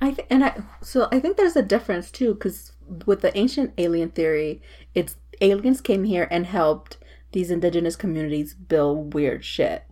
[0.00, 2.72] I th- and I so I think there's a difference too because
[3.06, 4.62] with the ancient alien theory,
[4.94, 6.98] it's aliens came here and helped
[7.32, 9.84] these indigenous communities build weird shit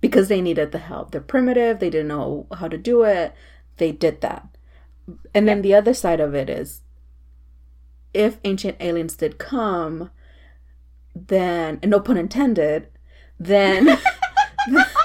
[0.00, 1.10] because they needed the help.
[1.10, 3.34] They're primitive, they didn't know how to do it.
[3.78, 4.46] They did that.
[5.34, 6.82] And then the other side of it is
[8.12, 10.10] if ancient aliens did come,
[11.14, 12.88] then, and no pun intended,
[13.38, 13.98] then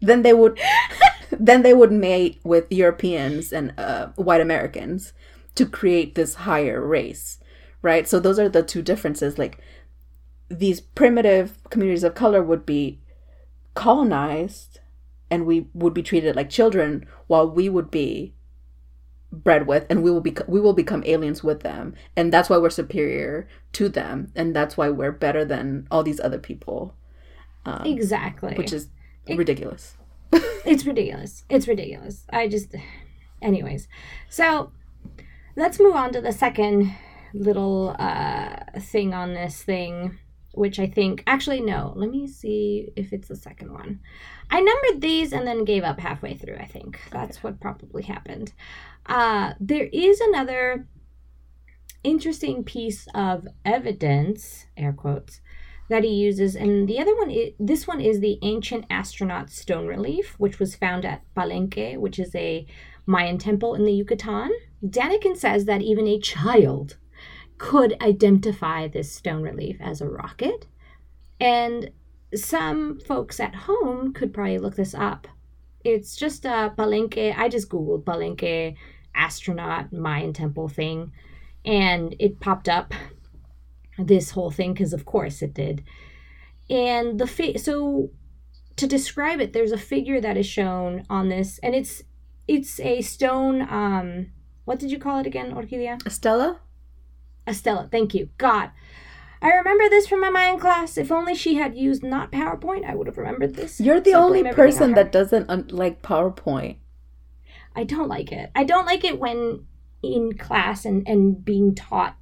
[0.00, 0.58] then they would
[1.30, 5.12] then they would mate with Europeans and uh, white Americans
[5.54, 7.38] to create this higher race,
[7.82, 8.08] right?
[8.08, 9.38] So those are the two differences.
[9.38, 9.60] Like
[10.48, 13.00] these primitive communities of color would be
[13.74, 14.80] colonized
[15.30, 18.34] and we would be treated like children while we would be
[19.32, 22.58] bred with and we will be we will become aliens with them and that's why
[22.58, 26.96] we're superior to them and that's why we're better than all these other people
[27.64, 28.88] um, exactly which is
[29.32, 29.96] it, ridiculous
[30.32, 32.74] it's ridiculous it's ridiculous i just
[33.42, 33.88] anyways
[34.28, 34.72] so
[35.56, 36.94] let's move on to the second
[37.32, 40.18] little uh thing on this thing
[40.52, 41.92] which I think actually no.
[41.96, 44.00] Let me see if it's the second one.
[44.50, 46.56] I numbered these and then gave up halfway through.
[46.56, 47.42] I think that's okay.
[47.42, 48.52] what probably happened.
[49.06, 50.88] Uh, there is another
[52.02, 55.40] interesting piece of evidence, air quotes,
[55.90, 59.86] that he uses, and the other one, is, this one is the ancient astronaut stone
[59.86, 62.66] relief, which was found at Palenque, which is a
[63.06, 64.50] Mayan temple in the Yucatan.
[64.86, 66.96] Daniken says that even a child
[67.58, 70.66] could identify this stone relief as a rocket.
[71.40, 71.90] And
[72.34, 75.26] some folks at home could probably look this up.
[75.84, 77.36] It's just a Palenque.
[77.36, 78.76] I just Googled Palenque
[79.14, 81.12] astronaut Mayan temple thing,
[81.64, 82.94] and it popped up
[84.06, 85.84] this whole thing because, of course, it did.
[86.68, 88.10] And the fi- so
[88.76, 92.02] to describe it, there's a figure that is shown on this, and it's
[92.46, 93.62] it's a stone.
[93.62, 94.32] Um,
[94.64, 96.04] what did you call it again, Orquídea?
[96.06, 96.60] A stela.
[97.46, 98.28] Estella, thank you.
[98.38, 98.70] God.
[99.42, 100.98] I remember this from my Mayan class.
[100.98, 103.80] If only she had used not PowerPoint, I would have remembered this.
[103.80, 106.76] You're the so only person that doesn't un- like PowerPoint.
[107.74, 108.50] I don't like it.
[108.54, 109.64] I don't like it when
[110.02, 112.16] in class and, and being taught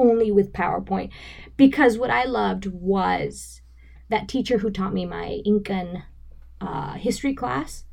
[0.00, 1.10] only with PowerPoint.
[1.56, 3.60] Because what I loved was
[4.08, 6.04] that teacher who taught me my Incan
[6.60, 7.84] uh, history class.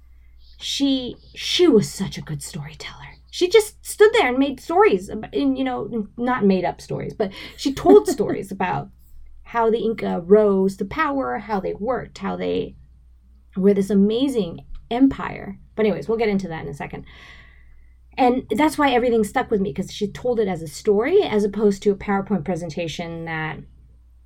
[0.60, 3.16] She she was such a good storyteller.
[3.30, 7.32] She just stood there and made stories and you know not made up stories but
[7.56, 8.90] she told stories about
[9.44, 12.76] how the inca rose to power how they worked how they
[13.56, 15.60] were this amazing empire.
[15.76, 17.06] But anyways we'll get into that in a second
[18.18, 21.44] and that's why everything stuck with me because she told it as a story as
[21.44, 23.58] opposed to a powerpoint presentation that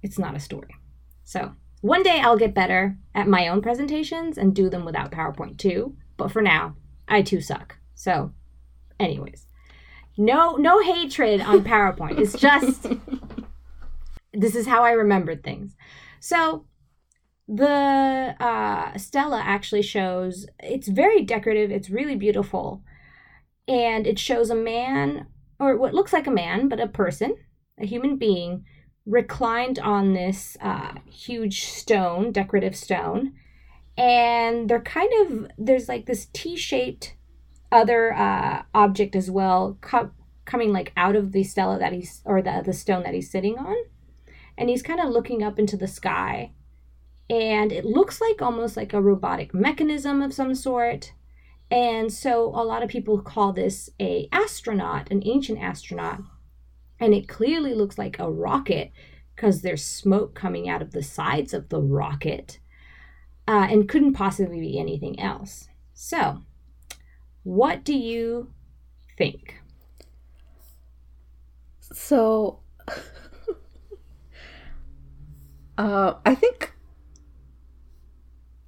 [0.01, 0.75] it's not a story
[1.23, 5.57] so one day i'll get better at my own presentations and do them without powerpoint
[5.57, 6.75] too but for now,
[7.07, 7.77] I too suck.
[7.95, 8.31] So,
[8.99, 9.47] anyways,
[10.19, 12.19] no no hatred on PowerPoint.
[12.19, 12.85] It's just
[14.31, 15.75] this is how I remembered things.
[16.19, 16.67] So
[17.47, 21.71] the uh, stela actually shows it's very decorative.
[21.71, 22.83] It's really beautiful,
[23.71, 27.37] and it shows a man or what looks like a man, but a person,
[27.79, 28.65] a human being,
[29.05, 33.31] reclined on this uh, huge stone, decorative stone,
[33.97, 37.15] and they're kind of there's like this T-shaped
[37.71, 40.11] other uh, object as well, co-
[40.43, 43.57] coming like out of the stela that he's or the the stone that he's sitting
[43.57, 43.75] on,
[44.57, 46.51] and he's kind of looking up into the sky,
[47.29, 51.13] and it looks like almost like a robotic mechanism of some sort.
[51.71, 56.19] And so a lot of people call this a astronaut, an ancient astronaut.
[56.99, 58.91] And it clearly looks like a rocket
[59.35, 62.59] because there's smoke coming out of the sides of the rocket
[63.47, 65.69] uh, and couldn't possibly be anything else.
[65.93, 66.43] So,
[67.43, 68.51] what do you
[69.17, 69.61] think?
[71.79, 72.59] So,
[75.77, 76.73] uh, I think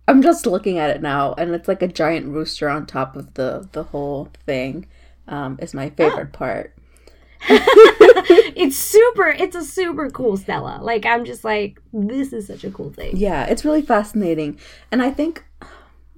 [0.07, 3.33] I'm just looking at it now, and it's like a giant rooster on top of
[3.35, 4.87] the the whole thing.
[5.25, 6.37] Um, is my favorite oh.
[6.37, 6.75] part.
[7.49, 9.27] it's super.
[9.27, 10.79] It's a super cool stela.
[10.81, 13.15] Like I'm just like, this is such a cool thing.
[13.15, 14.59] Yeah, it's really fascinating,
[14.91, 15.45] and I think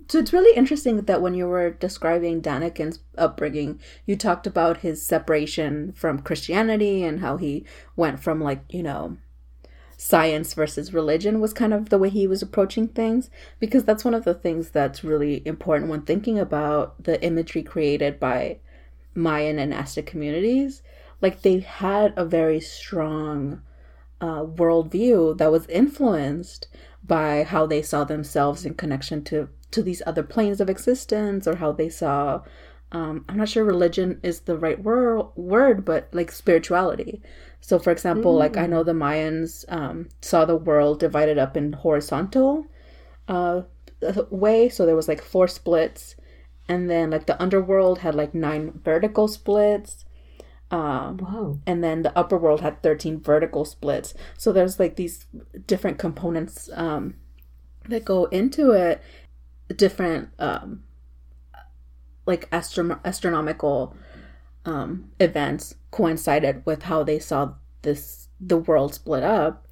[0.08, 0.20] so.
[0.20, 5.94] It's really interesting that when you were describing Daniken's upbringing, you talked about his separation
[5.94, 7.66] from Christianity and how he
[7.96, 9.18] went from like you know
[10.06, 14.14] science versus religion was kind of the way he was approaching things because that's one
[14.14, 18.56] of the things that's really important when thinking about the imagery created by
[19.16, 20.84] Mayan and Aztec communities.
[21.22, 23.64] Like they had a very strong
[24.22, 26.68] uh, worldview that was influenced
[27.04, 31.56] by how they saw themselves in connection to to these other planes of existence or
[31.56, 32.42] how they saw
[32.92, 37.22] um, I'm not sure religion is the right word, word, but like spirituality.
[37.66, 38.38] So, for example, mm.
[38.38, 42.68] like I know the Mayans um, saw the world divided up in horizontal
[43.28, 43.64] uh,
[44.30, 44.70] way.
[44.70, 46.16] So there was like four splits,
[46.70, 50.06] and then like the underworld had like nine vertical splits.
[50.70, 51.18] Um.
[51.66, 54.14] And then the upper world had 13 vertical splits.
[54.38, 55.26] So there's like these
[55.66, 57.16] different components um,
[57.90, 59.02] that go into it,
[59.76, 60.84] different um,
[62.28, 63.96] like astro- astronomical
[64.66, 69.66] um, events coincided with how they saw this the world split up.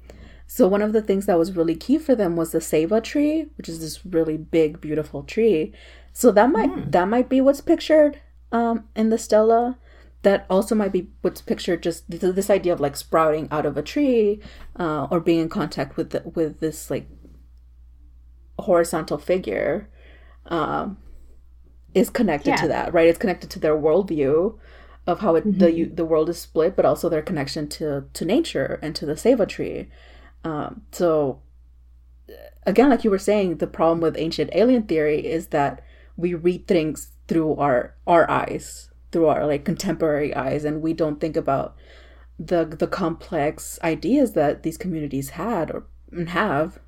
[0.46, 3.46] So one of the things that was really key for them was the ceiba tree,
[3.56, 5.74] which is this really big, beautiful tree.
[6.12, 6.90] So that might mm.
[6.92, 8.20] that might be what's pictured
[8.52, 9.78] um, in the stela.
[10.22, 11.82] That also might be what's pictured.
[11.82, 14.40] Just th- this idea of like sprouting out of a tree,
[14.80, 17.06] uh, or being in contact with the, with this like
[18.58, 19.90] horizontal figure,
[20.46, 20.96] um,
[21.92, 22.62] is connected yeah.
[22.62, 23.08] to that, right?
[23.08, 24.58] It's connected to their worldview
[25.06, 25.58] of how it, mm-hmm.
[25.58, 29.14] the the world is split, but also their connection to to nature and to the
[29.14, 29.88] ceiba tree.
[30.44, 31.40] Um, so
[32.66, 35.82] again, like you were saying, the problem with ancient alien theory is that
[36.16, 41.20] we read things through our our eyes, through our like contemporary eyes, and we don't
[41.20, 41.76] think about
[42.38, 45.86] the the complex ideas that these communities had or
[46.28, 46.78] have.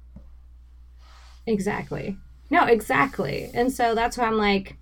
[1.47, 2.17] Exactly.
[2.51, 3.51] No, exactly.
[3.55, 4.77] And so that's why I'm like,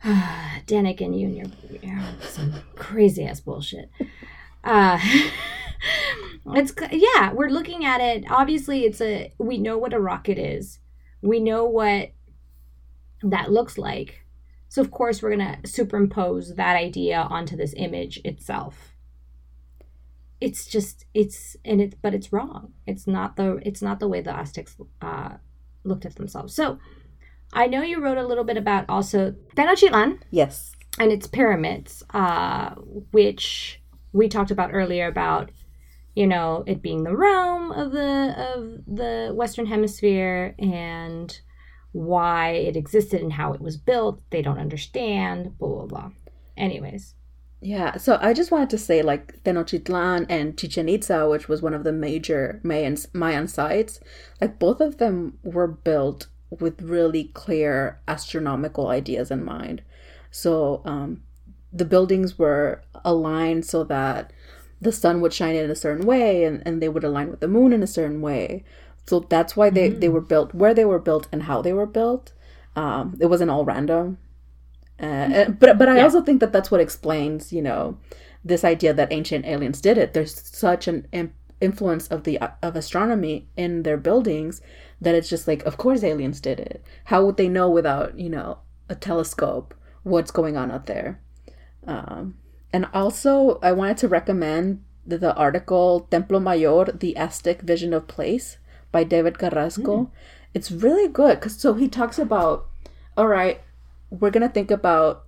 [0.04, 1.46] Daniken you and your,
[1.82, 3.90] your some crazy ass bullshit.
[4.64, 4.98] Uh,
[6.54, 8.24] it's yeah, we're looking at it.
[8.30, 10.78] Obviously, it's a we know what a rocket is.
[11.20, 12.12] We know what
[13.22, 14.24] that looks like.
[14.68, 18.94] So of course, we're gonna superimpose that idea onto this image itself.
[20.40, 22.72] It's just it's and it, but it's wrong.
[22.86, 25.32] It's not the it's not the way the Aztecs uh,
[25.84, 26.54] looked at themselves.
[26.54, 26.78] So
[27.52, 30.20] I know you wrote a little bit about also Tenochtitlan.
[30.30, 30.72] Yes.
[30.98, 32.74] And its pyramids, uh,
[33.12, 33.80] which
[34.12, 35.50] we talked about earlier about,
[36.14, 41.40] you know, it being the realm of the of the Western Hemisphere and
[41.92, 44.20] why it existed and how it was built.
[44.30, 45.58] They don't understand.
[45.58, 46.10] Blah blah blah.
[46.56, 47.14] Anyways.
[47.62, 51.74] Yeah, so I just wanted to say like Tenochtitlan and Chichen Itza, which was one
[51.74, 54.00] of the major Mayan Mayan sites,
[54.40, 56.28] like both of them were built
[56.58, 59.82] with really clear astronomical ideas in mind.
[60.30, 61.22] So um,
[61.72, 64.32] the buildings were aligned so that
[64.80, 67.48] the sun would shine in a certain way and, and they would align with the
[67.48, 68.64] moon in a certain way.
[69.06, 70.00] So that's why they, mm-hmm.
[70.00, 72.32] they were built where they were built and how they were built.
[72.76, 74.18] Um, it wasn't all random.
[74.98, 75.52] Uh, mm-hmm.
[75.52, 76.02] but but I yeah.
[76.02, 77.98] also think that that's what explains, you know,
[78.44, 80.12] this idea that ancient aliens did it.
[80.12, 81.06] There's such an
[81.60, 84.60] influence of the of astronomy in their buildings
[85.00, 88.28] that it's just like of course aliens did it how would they know without you
[88.28, 91.20] know a telescope what's going on out there.
[91.86, 92.36] Um,
[92.72, 98.06] and also, I wanted to recommend the, the, article Templo Mayor, The Aztec Vision of
[98.06, 98.58] Place
[98.92, 99.96] by David Carrasco.
[99.96, 100.10] Mm.
[100.52, 102.68] It's really good because so he talks about,
[103.16, 103.60] all right,
[104.10, 105.24] we're going to think about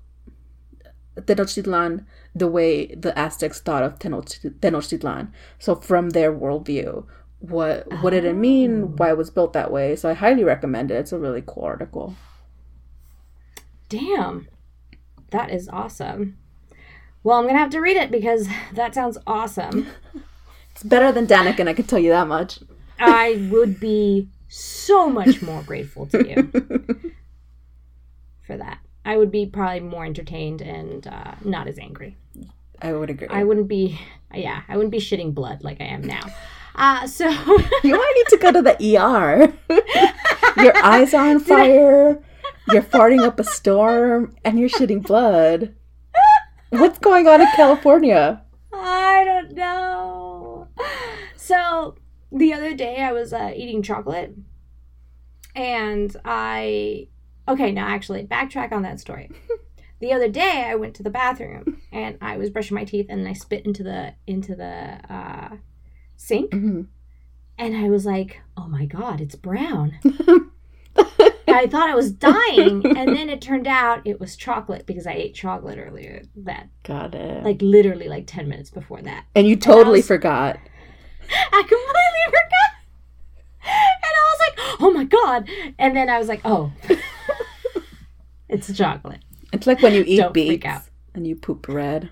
[1.16, 2.04] Tenochtitlan
[2.34, 5.30] the way the Aztecs thought of Tenochtitlan.
[5.58, 7.04] So from their worldview,
[7.42, 8.96] what what did it mean?
[8.96, 9.96] Why it was built that way?
[9.96, 10.94] So I highly recommend it.
[10.94, 12.14] It's a really cool article.
[13.88, 14.48] Damn,
[15.30, 16.38] that is awesome.
[17.24, 19.88] Well, I'm gonna have to read it because that sounds awesome.
[20.72, 22.60] it's better than Daniken, I can tell you that much.
[22.98, 27.12] I would be so much more grateful to you
[28.46, 28.78] for that.
[29.04, 32.16] I would be probably more entertained and uh, not as angry.
[32.80, 33.26] I would agree.
[33.28, 33.98] I wouldn't be,
[34.32, 36.22] yeah, I wouldn't be shitting blood like I am now.
[36.74, 37.28] Uh, so
[37.84, 39.52] you might need to go to the ER.
[40.62, 42.22] Your eyes are on fire.
[42.68, 45.74] You're farting up a storm, and you're shitting blood.
[46.70, 48.42] What's going on in California?
[48.72, 50.68] I don't know.
[51.36, 51.96] So
[52.30, 54.34] the other day, I was uh, eating chocolate,
[55.54, 57.08] and I
[57.48, 59.30] Okay, now actually, backtrack on that story.
[60.00, 63.26] the other day, I went to the bathroom and I was brushing my teeth and
[63.26, 65.56] I spit into the into the uh,
[66.22, 66.82] sink, mm-hmm.
[67.58, 69.98] and I was like, "Oh my god, it's brown."
[71.48, 75.12] I thought I was dying, and then it turned out it was chocolate because I
[75.12, 76.22] ate chocolate earlier.
[76.36, 77.44] That got it.
[77.44, 80.58] Like literally, like ten minutes before that, and you totally and was, forgot.
[81.52, 82.72] I completely forgot,
[83.64, 85.48] and I was like, "Oh my god!"
[85.78, 86.72] And then I was like, "Oh."
[88.52, 89.20] It's chocolate.
[89.50, 92.10] It's like when you eat Don't beets and you poop red.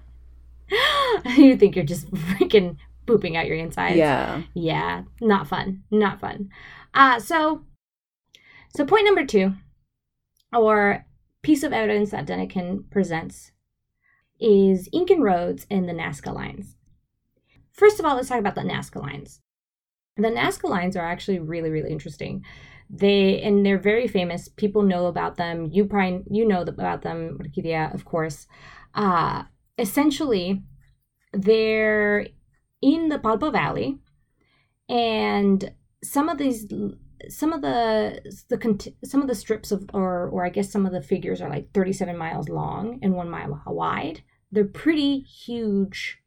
[1.37, 2.79] you think you're just freaking
[3.11, 3.97] pooping out your insides.
[3.97, 4.43] Yeah.
[4.55, 5.03] Yeah.
[5.21, 5.83] Not fun.
[5.91, 6.51] Not fun.
[6.95, 7.65] Uh so
[8.75, 9.55] so point number two,
[10.53, 11.05] or
[11.43, 13.53] piece of evidence that Daniken presents
[14.39, 16.77] is Incan roads and the Nazca lines.
[17.73, 19.41] First of all, let's talk about the Nazca lines.
[20.17, 22.45] The Nazca lines are actually really, really interesting.
[22.89, 24.49] They and they're very famous.
[24.49, 25.69] People know about them.
[25.73, 28.47] You probably you know about them, Orquídea, of course.
[28.95, 29.45] Uh,
[29.79, 30.63] essentially,
[31.33, 32.27] they're
[32.83, 33.99] in the Palpa Valley,
[34.89, 35.73] and
[36.03, 36.67] some of these
[37.29, 40.93] some of the the some of the strips of or or I guess some of
[40.93, 44.23] the figures are like 37 miles long and 1 mile wide.
[44.51, 46.19] They're pretty huge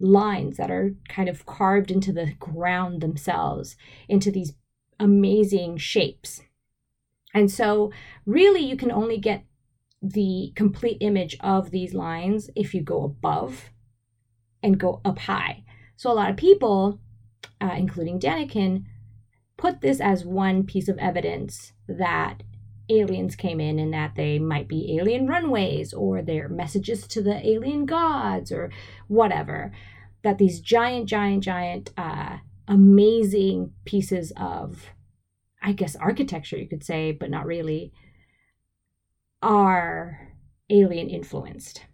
[0.00, 3.76] lines that are kind of carved into the ground themselves
[4.08, 4.54] into these
[4.98, 6.42] amazing shapes.
[7.32, 7.90] And so,
[8.26, 9.44] really, you can only get
[10.00, 13.70] the complete image of these lines if you go above
[14.62, 15.64] and go up high.
[15.96, 17.00] So, a lot of people,
[17.60, 18.84] uh, including Daniken,
[19.56, 22.42] put this as one piece of evidence that
[22.90, 27.46] aliens came in and that they might be alien runways or their messages to the
[27.46, 28.70] alien gods or
[29.08, 29.72] whatever.
[30.22, 34.90] That these giant, giant, giant uh, amazing pieces of,
[35.62, 37.92] I guess, architecture, you could say, but not really,
[39.42, 40.32] are
[40.70, 41.84] alien influenced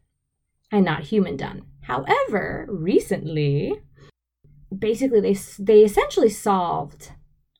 [0.70, 1.62] and not human done.
[1.82, 3.82] However, recently,
[4.76, 7.12] basically they they essentially solved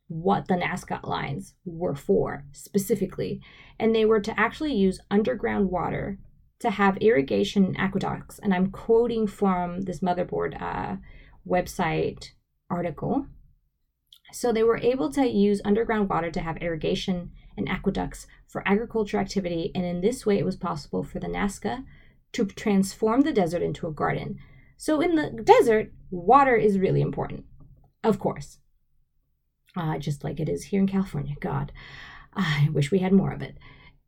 [0.08, 3.40] what the Nazca lines were for specifically,
[3.78, 6.18] and they were to actually use underground water
[6.58, 8.38] to have irrigation and aqueducts.
[8.40, 10.96] And I'm quoting from this motherboard uh,
[11.46, 12.30] website
[12.68, 13.26] article.
[14.32, 19.18] So they were able to use underground water to have irrigation and aqueducts for agriculture
[19.18, 21.84] activity, and in this way it was possible for the Nazca
[22.32, 24.38] to transform the desert into a garden.
[24.80, 27.44] So in the desert, water is really important,
[28.02, 28.60] of course.
[29.76, 31.34] Uh, just like it is here in California.
[31.38, 31.70] God,
[32.32, 33.58] I wish we had more of it.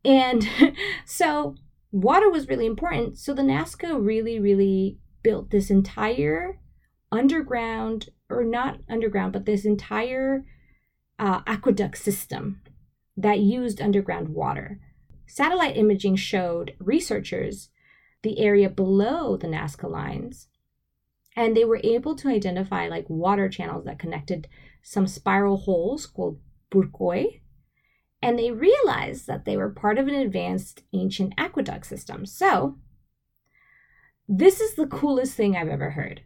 [0.03, 0.49] And
[1.05, 1.53] so
[1.91, 3.19] water was really important.
[3.19, 6.59] So the Nazca really, really built this entire
[7.11, 10.43] underground or not underground, but this entire
[11.19, 12.61] uh, aqueduct system
[13.15, 14.79] that used underground water.
[15.27, 17.69] Satellite imaging showed researchers
[18.23, 20.47] the area below the Nazca lines,
[21.35, 24.47] and they were able to identify like water channels that connected
[24.81, 26.39] some spiral holes called
[26.71, 27.41] puquios,
[28.21, 32.25] and they realized that they were part of an advanced ancient aqueduct system.
[32.25, 32.77] So,
[34.27, 36.21] this is the coolest thing I've ever heard.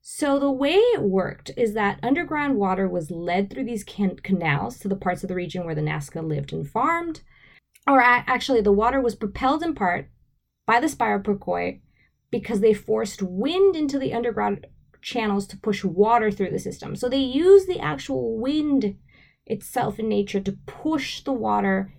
[0.00, 4.78] So, the way it worked is that underground water was led through these can- canals
[4.80, 7.22] to the parts of the region where the Nazca lived and farmed.
[7.86, 10.10] Or actually, the water was propelled in part
[10.66, 11.80] by the spiral puquios
[12.32, 14.66] because they forced wind into the underground
[15.02, 16.96] channels to push water through the system.
[16.96, 18.96] So, they used the actual wind
[19.46, 21.92] itself in nature to push the water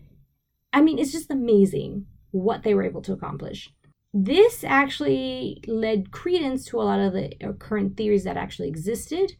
[0.74, 3.72] I mean, it's just amazing what they were able to accomplish.
[4.12, 9.34] This actually led credence to a lot of the uh, current theories that actually existed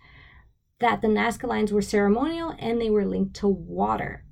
[0.80, 4.26] that the Nazca lines were ceremonial and they were linked to water.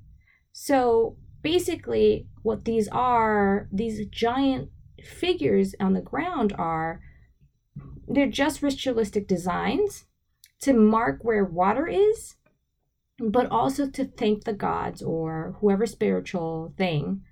[0.52, 4.70] So basically, what these are, these giant
[5.02, 7.00] figures on the ground are,
[8.08, 10.04] they're just ritualistic designs
[10.60, 12.36] to mark where water is,
[13.18, 17.22] but also to thank the gods or whoever spiritual thing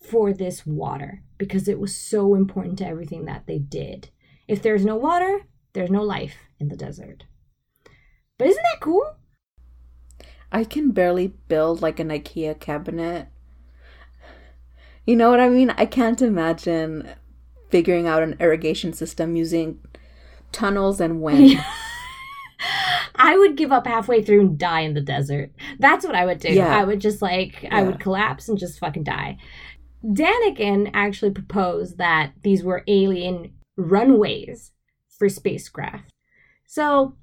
[0.00, 4.10] for this water because it was so important to everything that they did.
[4.46, 7.24] If there's no water, there's no life in the desert.
[8.38, 9.16] But isn't that cool?
[10.50, 13.28] I can barely build like an IKEA cabinet.
[15.08, 15.70] You know what I mean?
[15.70, 17.08] I can't imagine
[17.70, 19.80] figuring out an irrigation system using
[20.52, 21.58] tunnels and wind.
[23.14, 25.50] I would give up halfway through and die in the desert.
[25.78, 26.52] That's what I would do.
[26.52, 26.76] Yeah.
[26.78, 29.38] I would just like I would collapse and just fucking die.
[30.04, 34.72] Daniken actually proposed that these were alien runways
[35.18, 36.12] for spacecraft.
[36.66, 37.16] So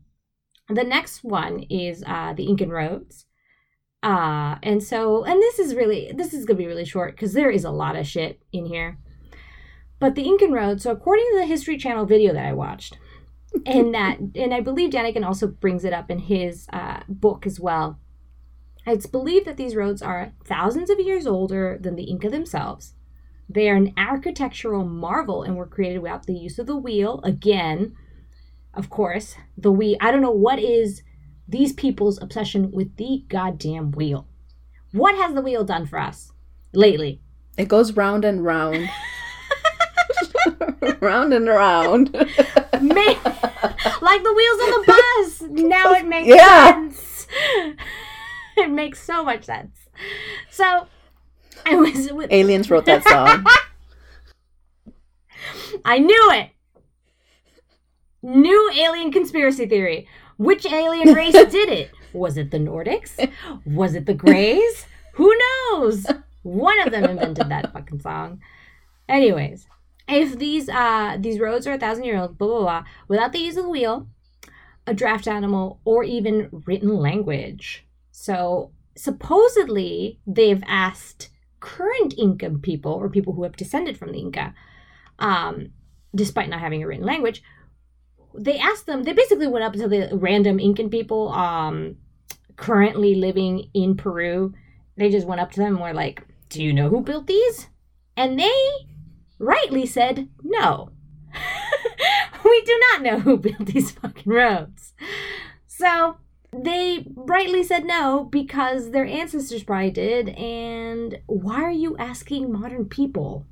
[0.70, 3.28] the next one is uh, the Incan roads.
[4.06, 7.34] Uh, and so, and this is really, this is going to be really short because
[7.34, 9.00] there is a lot of shit in here.
[9.98, 13.00] But the Incan road, so according to the History Channel video that I watched,
[13.66, 17.60] and that, and I believe Daniken also brings it up in his uh, book as
[17.60, 18.00] well.
[18.86, 22.94] It's believed that these roads are thousands of years older than the Inca themselves.
[23.50, 27.22] They are an architectural marvel and were created without the use of the wheel.
[27.24, 27.96] Again,
[28.76, 29.98] of course, the wheel.
[30.00, 31.02] I don't know what is
[31.48, 34.28] these people's obsession with the goddamn wheel.
[34.92, 36.32] What has the wheel done for us
[36.74, 37.22] lately?
[37.58, 38.90] It goes round and round.
[41.02, 42.16] round and round.
[44.02, 45.42] Like the wheels on the bus.
[45.50, 46.72] Now it makes Yeah.
[46.74, 47.28] sense.
[48.58, 49.78] it makes so much sense.
[50.52, 50.88] So,
[51.66, 52.32] I was with.
[52.32, 53.46] Aliens wrote that song.
[55.84, 56.50] I knew it.
[58.22, 60.08] New alien conspiracy theory.
[60.38, 61.92] Which alien race did it?
[62.14, 63.32] Was it the Nordics?
[63.66, 64.86] Was it the Greys?
[65.14, 66.06] Who knows?
[66.44, 68.42] One of them invented that fucking song.
[69.08, 69.68] Anyways,
[70.08, 73.40] if these uh these roads are a thousand year old, blah blah blah, without the
[73.40, 74.08] use of the wheel,
[74.86, 77.86] a draft animal, or even written language.
[78.12, 81.30] So supposedly they've asked
[81.60, 84.54] current Inca people or people who have descended from the Inca,
[85.20, 85.72] um,
[86.14, 87.42] despite not having a written language,
[88.38, 89.04] they asked them.
[89.04, 91.98] They basically went up to the random Incan people um,
[92.56, 94.54] currently living in Peru.
[94.98, 97.70] They just went up to them and were like, "Do you know who built these?"
[98.18, 98.70] And they
[99.40, 100.92] rightly said no.
[102.46, 104.94] we do not know who built these fucking roads.
[105.68, 106.18] So
[106.54, 110.30] they rightly said no because their ancestors probably did.
[110.30, 113.46] And why are you asking modern people?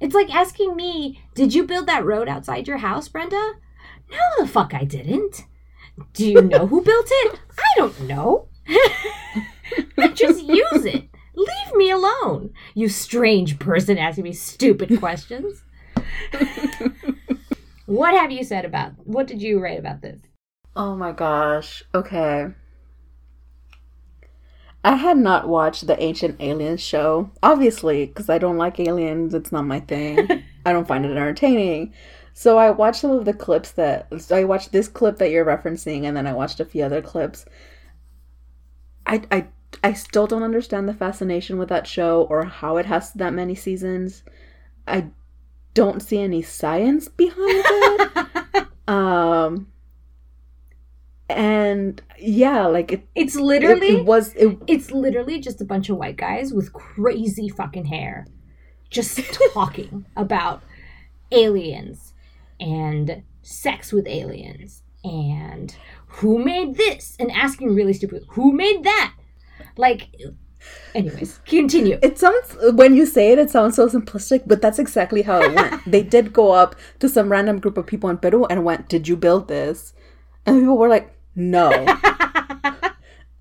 [0.00, 3.54] It's like asking me, did you build that road outside your house, Brenda?
[4.10, 5.44] No, the fuck I didn't.
[6.12, 7.40] Do you know who built it?
[7.58, 8.48] I don't know.
[9.98, 11.08] I just use it.
[11.34, 15.62] Leave me alone, you strange person asking me stupid questions.
[17.86, 20.20] what have you said about what did you write about this?
[20.74, 21.84] Oh my gosh.
[21.94, 22.48] Okay.
[24.84, 29.34] I had not watched the Ancient Aliens show, obviously, because I don't like aliens.
[29.34, 30.44] It's not my thing.
[30.66, 31.92] I don't find it entertaining.
[32.38, 34.06] So I watched some of the clips that.
[34.22, 37.02] So I watched this clip that you're referencing, and then I watched a few other
[37.02, 37.44] clips.
[39.06, 39.46] I, I,
[39.82, 43.56] I still don't understand the fascination with that show or how it has that many
[43.56, 44.22] seasons.
[44.86, 45.08] I
[45.74, 48.66] don't see any science behind it.
[48.88, 49.66] um
[51.28, 55.90] and yeah like it It's it, literally it was it, it's literally just a bunch
[55.90, 58.26] of white guys with crazy fucking hair
[58.90, 59.20] just
[59.52, 60.62] talking about
[61.30, 62.07] aliens
[62.60, 64.82] and sex with aliens.
[65.04, 65.74] And
[66.06, 67.16] who made this?
[67.18, 69.14] And asking really stupid who made that?
[69.76, 70.08] Like
[70.94, 71.98] anyways continue.
[72.02, 75.54] It sounds when you say it it sounds so simplistic but that's exactly how it
[75.54, 75.82] went.
[75.86, 79.08] They did go up to some random group of people in peru and went did
[79.08, 79.94] you build this?
[80.44, 81.70] And people were like no.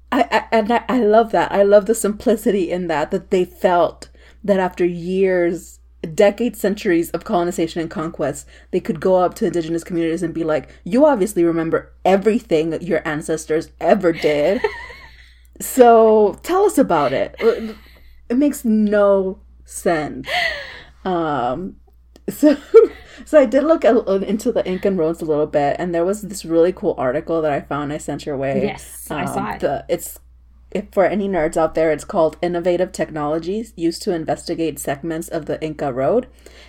[0.09, 1.51] I, I and I, I love that.
[1.51, 4.09] I love the simplicity in that that they felt
[4.43, 9.83] that after years, decades, centuries of colonization and conquest, they could go up to indigenous
[9.83, 14.61] communities and be like, "You obviously remember everything that your ancestors ever did.
[15.59, 17.35] so tell us about it."
[18.29, 20.27] It makes no sense.
[21.05, 21.77] Um,
[22.29, 22.57] so
[23.25, 26.43] so I did look into the Incan roads a little bit, and there was this
[26.45, 27.93] really cool article that I found.
[27.93, 28.63] I sent your way.
[28.63, 30.19] yes i saw Um, it The, it's
[30.71, 35.45] if for any nerds out there, it's called Innovative Technologies, used to investigate segments of
[35.45, 36.27] the Inca Road.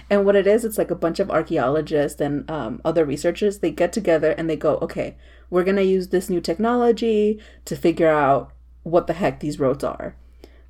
[0.09, 3.59] And what it is, it's like a bunch of archaeologists and um, other researchers.
[3.59, 5.17] They get together and they go, okay,
[5.51, 8.53] we're going to use this new technology to figure out
[8.85, 10.15] what the heck these roads are.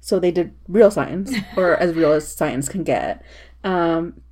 [0.01, 3.23] So they did real science, or as real as science can get.
[3.63, 4.23] Um,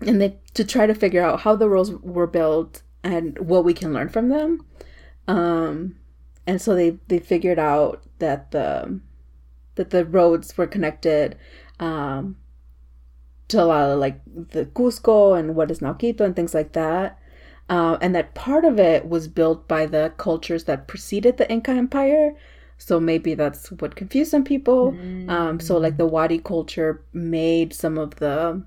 [0.00, 3.72] and they to try to figure out how the roads were built and what we
[3.74, 4.66] can learn from them.
[5.26, 5.96] Um,
[6.46, 9.00] and so they they figured out that the
[9.74, 11.36] that the roads were connected
[11.80, 12.36] um,
[13.48, 16.72] to a lot of like the Cusco and what is now Quito and things like
[16.72, 17.18] that.
[17.68, 21.70] Uh, and that part of it was built by the cultures that preceded the Inca
[21.70, 22.34] Empire.
[22.76, 24.92] So maybe that's what confused some people.
[24.92, 25.30] Mm.
[25.30, 28.62] Um, so like the Wari culture made some of the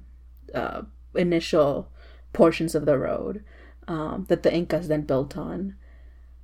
[0.54, 0.82] uh,
[1.14, 1.90] initial
[2.34, 3.44] portions of the road
[3.88, 5.76] um, that the Incas then built on.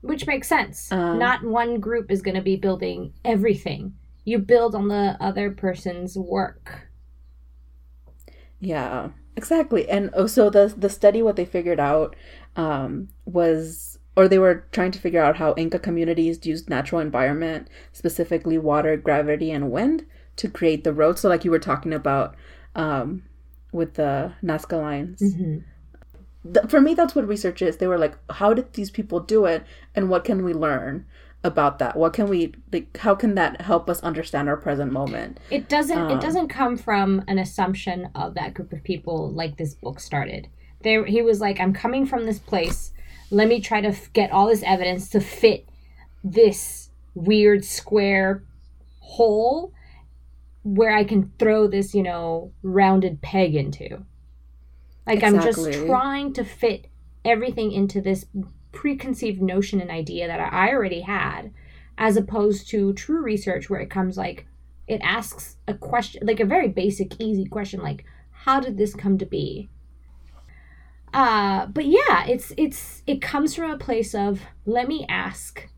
[0.03, 0.91] Which makes sense.
[0.91, 3.95] Um, Not one group is going to be building everything.
[4.25, 6.89] You build on the other person's work.
[8.59, 9.87] Yeah, exactly.
[9.89, 12.17] And oh, so the the study, what they figured out
[12.57, 17.69] um, was, or they were trying to figure out how Inca communities used natural environment,
[17.93, 21.17] specifically water, gravity, and wind, to create the road.
[21.17, 22.35] So, like you were talking about
[22.75, 23.23] um,
[23.71, 25.21] with the Nazca lines.
[25.21, 25.59] Mm-hmm
[26.51, 27.77] th- for me that's what research is.
[27.77, 29.63] They were like how did these people do it?
[29.95, 31.05] And what can we learn
[31.43, 31.95] about that?
[31.95, 35.39] What can we like how can that help us understand our present moment?
[35.49, 39.57] It doesn't um, it doesn't come from an assumption of that group of people like
[39.57, 40.47] this book started.
[40.81, 42.91] There he was like i'm coming from this place.
[43.29, 45.67] Let me try to f- get all this evidence to fit
[46.23, 48.43] this weird square
[48.99, 49.73] hole
[50.63, 54.03] where i can throw this you know rounded peg into
[55.05, 55.39] like exactly.
[55.39, 56.87] I'm just trying to fit
[57.25, 58.25] everything into this
[58.71, 61.53] preconceived notion and idea that I already had,
[61.97, 64.47] as opposed to true research where it comes like
[64.87, 69.17] it asks a question like a very basic, easy question like, how did this come
[69.17, 69.69] to be?
[71.13, 75.69] Uh, but yeah, it's it's it comes from a place of let me ask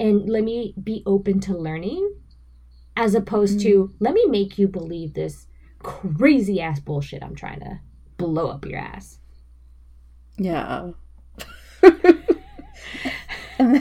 [0.00, 2.16] and let me be open to learning
[2.96, 3.68] as opposed mm-hmm.
[3.68, 5.46] to let me make you believe this
[5.80, 7.80] crazy ass bullshit I'm trying to
[8.16, 9.18] blow up your ass.
[10.36, 10.90] Yeah.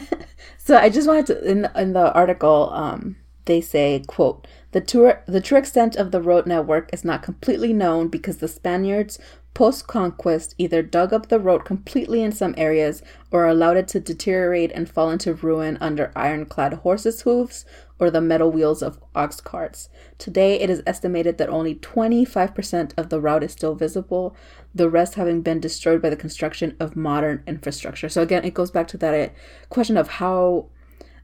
[0.58, 5.24] so I just wanted to in in the article um they say quote the tour
[5.28, 9.20] the true extent of the road network is not completely known because the Spaniards
[9.54, 14.00] post conquest either dug up the road completely in some areas or allowed it to
[14.00, 17.66] deteriorate and fall into ruin under ironclad horses' hooves
[18.00, 19.90] or the metal wheels of ox carts.
[20.18, 24.36] Today, it is estimated that only 25% of the route is still visible,
[24.74, 28.10] the rest having been destroyed by the construction of modern infrastructure.
[28.10, 29.34] So, again, it goes back to that uh,
[29.70, 30.70] question of how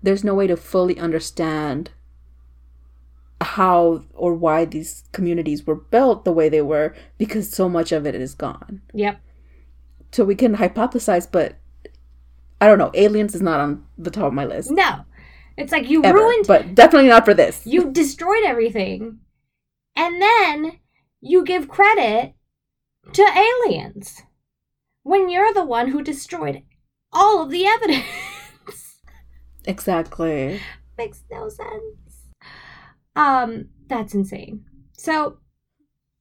[0.01, 1.91] there's no way to fully understand
[3.41, 8.05] how or why these communities were built the way they were because so much of
[8.05, 8.81] it is gone.
[8.93, 9.19] Yep.
[10.11, 11.55] So we can hypothesize, but
[12.59, 12.91] I don't know.
[12.93, 14.71] Aliens is not on the top of my list.
[14.71, 15.05] No.
[15.57, 17.63] It's like you Ever, ruined but definitely not for this.
[17.65, 19.19] You destroyed everything.
[19.95, 20.79] And then
[21.21, 22.33] you give credit
[23.13, 24.21] to aliens
[25.03, 26.63] when you're the one who destroyed
[27.11, 28.05] all of the evidence.
[29.65, 30.59] Exactly.
[30.97, 31.98] Makes no sense.
[33.19, 34.63] Um, that's insane.
[34.93, 35.37] So,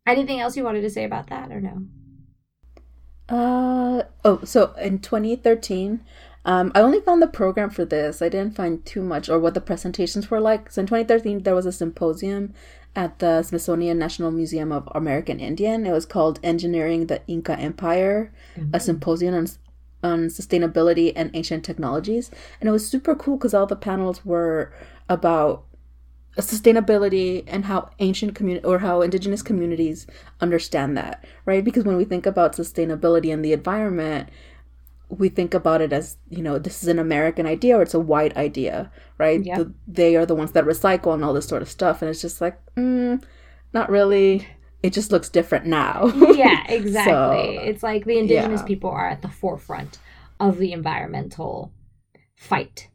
[0.04, 1.86] anything else you wanted to say about that or no?
[3.28, 6.00] Uh oh, so in 2013,
[6.44, 8.20] um, I only found the program for this.
[8.20, 10.72] I didn't find too much or what the presentations were like.
[10.72, 12.54] So in 2013, there was a symposium
[12.96, 15.86] at the Smithsonian National Museum of American Indian.
[15.86, 18.74] It was called Engineering the Inca Empire, mm-hmm.
[18.74, 19.46] a symposium on,
[20.02, 22.30] on sustainability and ancient technologies.
[22.60, 24.72] And it was super cool because all the panels were
[25.08, 25.67] about
[26.36, 30.06] sustainability and how ancient community or how indigenous communities
[30.40, 31.64] understand that, right?
[31.64, 34.28] Because when we think about sustainability and the environment,
[35.08, 37.98] we think about it as you know this is an american idea or it's a
[37.98, 39.58] white idea right yep.
[39.58, 42.20] the, they are the ones that recycle and all this sort of stuff and it's
[42.20, 43.22] just like mm,
[43.72, 44.46] not really
[44.82, 48.66] it just looks different now yeah exactly so, it's like the indigenous yeah.
[48.66, 49.98] people are at the forefront
[50.40, 51.72] of the environmental
[52.36, 52.88] fight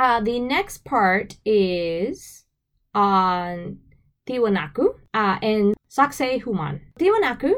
[0.00, 2.46] uh, the next part is
[2.94, 3.78] on
[4.26, 6.80] Tiwanaku uh, and Sacsayhuaman.
[6.98, 7.52] Tiwanaku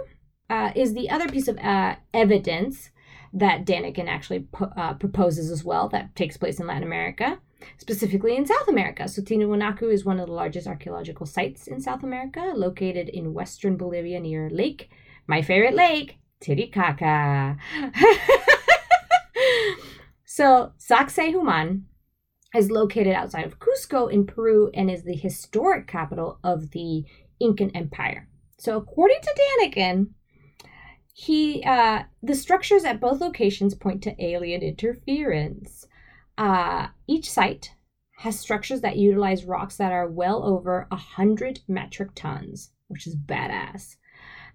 [0.50, 2.90] uh, is the other piece of uh, evidence
[3.32, 7.38] that Daniken actually uh, proposes as well that takes place in Latin America,
[7.78, 9.06] specifically in South America.
[9.06, 13.76] So Tiwanaku is one of the largest archaeological sites in South America, located in western
[13.76, 14.90] Bolivia near Lake,
[15.28, 17.56] my favorite lake, Titicaca.
[20.24, 21.82] so Sacsayhuaman
[22.54, 27.04] is located outside of Cusco in Peru and is the historic capital of the
[27.40, 28.28] Incan Empire.
[28.58, 30.10] So, according to Daniken,
[31.14, 35.86] he uh, the structures at both locations point to alien interference.
[36.38, 37.74] Uh, each site
[38.18, 43.16] has structures that utilize rocks that are well over a hundred metric tons, which is
[43.16, 43.96] badass.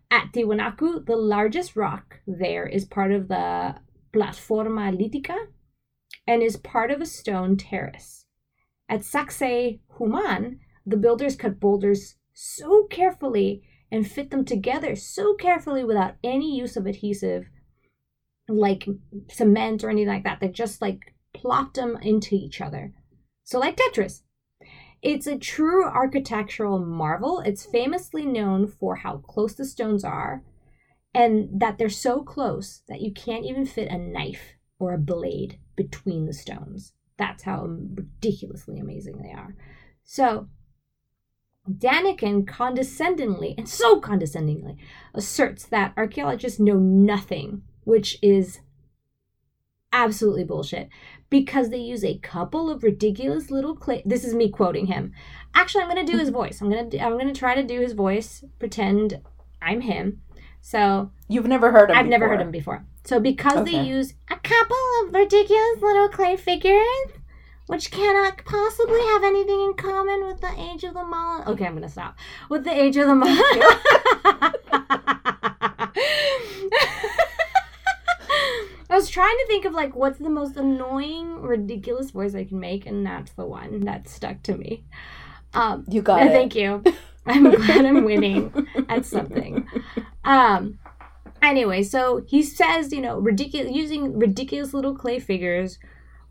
[0.10, 3.76] At Tiwanaku, the largest rock there is part of the
[4.14, 5.38] Plataforma Litica
[6.28, 8.25] and is part of a stone terrace.
[8.89, 15.84] At Sacsay Human, the builders cut boulders so carefully and fit them together so carefully
[15.84, 17.49] without any use of adhesive
[18.49, 18.88] like
[19.30, 20.39] cement or anything like that.
[20.39, 22.93] They just like plopped them into each other.
[23.43, 24.21] So, like Tetris.
[25.03, 27.39] It's a true architectural marvel.
[27.41, 30.43] It's famously known for how close the stones are
[31.13, 35.59] and that they're so close that you can't even fit a knife or a blade
[35.78, 36.91] between the stones.
[37.17, 39.55] That's how ridiculously amazing they are.
[40.03, 40.49] So,
[41.69, 44.78] Daniken condescendingly, and so condescendingly,
[45.13, 48.59] asserts that archaeologists know nothing, which is
[49.93, 50.89] absolutely bullshit
[51.30, 55.13] because they use a couple of ridiculous little clay this is me quoting him
[55.55, 57.63] actually i'm going to do his voice i'm going to i'm going to try to
[57.63, 59.21] do his voice pretend
[59.61, 60.21] i'm him
[60.72, 62.20] so you've never heard him i've before.
[62.20, 63.72] never heard them before so because Okay.
[63.72, 67.07] they use a couple of ridiculous little clay figures
[67.68, 71.47] which cannot possibly have anything in common with the age of the monolith.
[71.49, 72.15] Okay, I'm gonna stop.
[72.49, 73.41] With the age of the monolith.
[78.89, 82.59] I was trying to think of like what's the most annoying, ridiculous voice I can
[82.59, 84.86] make, and that's the one that stuck to me.
[85.53, 86.32] Um, You got it.
[86.32, 86.84] Thank you.
[87.28, 89.67] I'm glad I'm winning at something.
[90.23, 90.80] Um.
[91.41, 95.78] Anyway, so he says, you know, ridiculous using ridiculous little clay figures,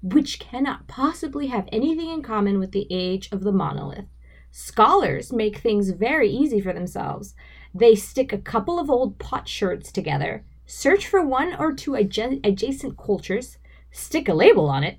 [0.02, 4.06] which cannot possibly have anything in common with the age of the monolith.
[4.50, 7.34] Scholars make things very easy for themselves.
[7.74, 12.40] They stick a couple of old pot potsherds together, search for one or two adja-
[12.44, 13.58] adjacent cultures,
[13.90, 14.98] stick a label on it,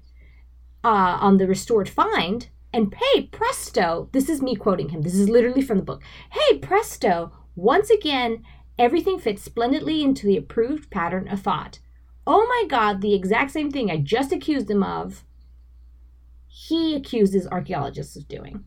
[0.84, 4.10] uh, on the restored find, and hey, presto!
[4.12, 5.02] This is me quoting him.
[5.02, 6.04] This is literally from the book.
[6.32, 7.32] Hey, presto!
[7.56, 8.44] Once again,
[8.78, 11.80] everything fits splendidly into the approved pattern of thought.
[12.26, 15.24] Oh my god, the exact same thing I just accused him of,
[16.48, 18.64] he accuses archaeologists of doing.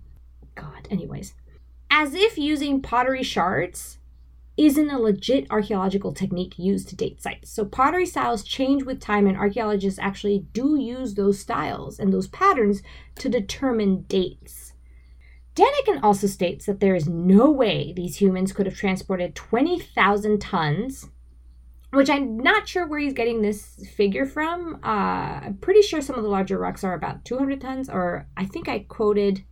[0.54, 1.34] God, anyways.
[1.90, 3.99] As if using pottery shards
[4.56, 7.50] isn't a legit archaeological technique used to date sites.
[7.50, 12.28] So pottery styles change with time, and archaeologists actually do use those styles and those
[12.28, 12.82] patterns
[13.16, 14.74] to determine dates.
[15.54, 21.08] Daniken also states that there is no way these humans could have transported 20,000 tons,
[21.90, 24.76] which I'm not sure where he's getting this figure from.
[24.82, 28.44] Uh, I'm pretty sure some of the larger rocks are about 200 tons, or I
[28.46, 29.44] think I quoted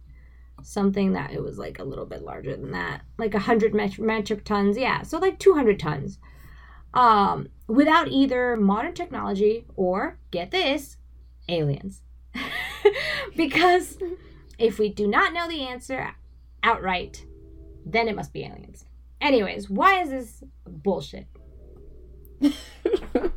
[0.62, 4.44] something that it was like a little bit larger than that, like 100 met- metric
[4.44, 4.76] tons.
[4.76, 6.18] Yeah, so like 200 tons.
[6.94, 10.96] Um, without either modern technology or, get this,
[11.48, 12.02] aliens.
[13.36, 13.98] because
[14.59, 16.14] if we do not know the answer
[16.62, 17.24] outright,
[17.84, 18.84] then it must be aliens.
[19.20, 21.26] Anyways, why is this bullshit?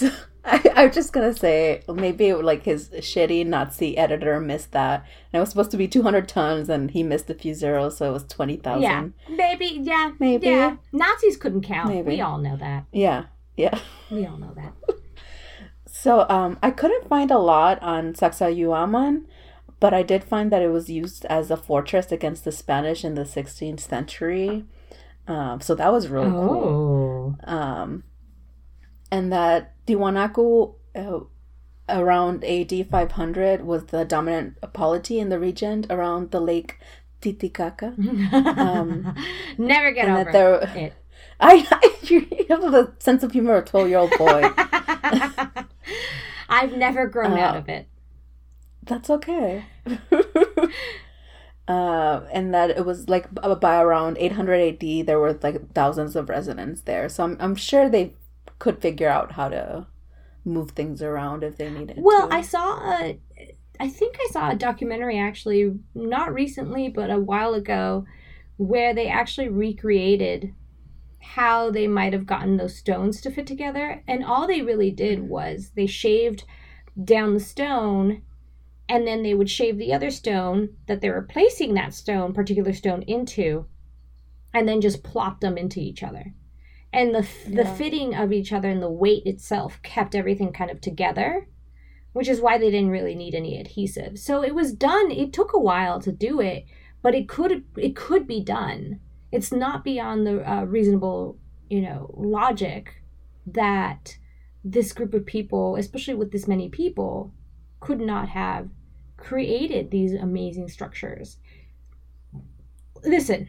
[0.00, 0.10] So
[0.50, 5.00] I, I'm just gonna say maybe like his shitty Nazi editor missed that,
[5.32, 8.08] and it was supposed to be 200 tons, and he missed a few zeros, so
[8.10, 8.82] it was 20,000.
[8.82, 10.46] Yeah, maybe, yeah, Maybe.
[10.48, 10.76] yeah.
[10.92, 11.88] Nazis couldn't count.
[11.88, 12.08] Maybe.
[12.16, 12.84] We all know that.
[12.92, 13.24] yeah,
[13.56, 13.78] yeah.
[14.10, 14.72] We all know that.
[15.92, 19.24] So um, I couldn't find a lot on Sacsayhuaman,
[19.80, 23.16] but I did find that it was used as a fortress against the Spanish in
[23.16, 24.64] the 16th century.
[25.28, 27.36] Um, so that was really cool.
[27.46, 27.52] Oh.
[27.52, 28.04] Um,
[29.12, 31.20] and that Tiwanaku uh,
[31.88, 36.78] around AD 500 was the dominant polity in the region around the lake
[37.20, 37.94] Titicaca.
[38.32, 39.14] Um,
[39.58, 40.92] Never get over there, it.
[41.40, 44.42] I, I you have the sense of humor of a 12 year old boy.
[46.48, 47.88] I've never grown out Uh, of it.
[48.82, 49.64] That's okay.
[51.68, 53.26] uh, and that it was like
[53.60, 57.08] by around 800 AD, there were like thousands of residents there.
[57.08, 58.14] So I'm, I'm sure they
[58.60, 59.88] could figure out how to
[60.44, 62.34] move things around if they needed Well, to.
[62.34, 63.18] I saw a,
[63.80, 68.04] I think I saw a documentary actually, not recently, but a while ago,
[68.56, 70.54] where they actually recreated
[71.20, 74.02] how they might have gotten those stones to fit together.
[74.06, 76.44] And all they really did was they shaved
[77.02, 78.22] down the stone
[78.88, 82.72] and then they would shave the other stone that they were placing that stone, particular
[82.72, 83.66] stone, into,
[84.52, 86.34] and then just plop them into each other.
[86.92, 87.74] And the, the Yeah.
[87.74, 91.46] fitting of each other and the weight itself kept everything kind of together
[92.12, 94.18] which is why they didn't really need any adhesive.
[94.18, 95.10] So it was done.
[95.10, 96.64] It took a while to do it,
[97.02, 99.00] but it could it could be done.
[99.30, 101.38] It's not beyond the uh, reasonable,
[101.68, 103.02] you know, logic
[103.46, 104.18] that
[104.64, 107.32] this group of people, especially with this many people,
[107.78, 108.68] could not have
[109.16, 111.36] created these amazing structures.
[113.04, 113.48] Listen,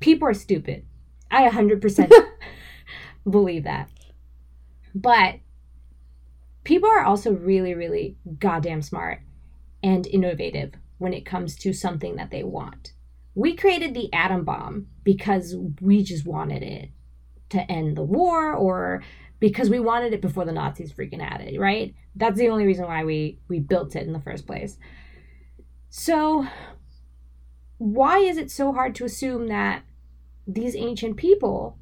[0.00, 0.86] people are stupid.
[1.34, 2.12] I 100%
[3.30, 3.90] believe that.
[4.94, 5.40] But
[6.62, 9.20] people are also really, really goddamn smart
[9.82, 12.92] and innovative when it comes to something that they want.
[13.34, 16.90] We created the atom bomb because we just wanted it
[17.50, 19.02] to end the war or
[19.40, 21.94] because we wanted it before the Nazis freaking had it, right?
[22.14, 24.78] That's the only reason why we we built it in the first place.
[25.90, 26.46] So
[27.78, 29.82] why is it so hard to assume that
[30.46, 31.78] these ancient people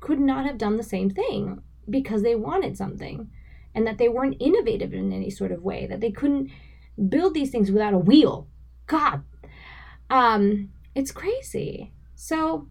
[0.00, 3.30] could not have done the same thing because they wanted something
[3.74, 6.50] and that they weren't innovative in any sort of way, that they couldn't
[7.08, 8.48] build these things without a wheel.
[8.86, 9.22] God.
[10.10, 11.92] Um, it's crazy.
[12.14, 12.68] So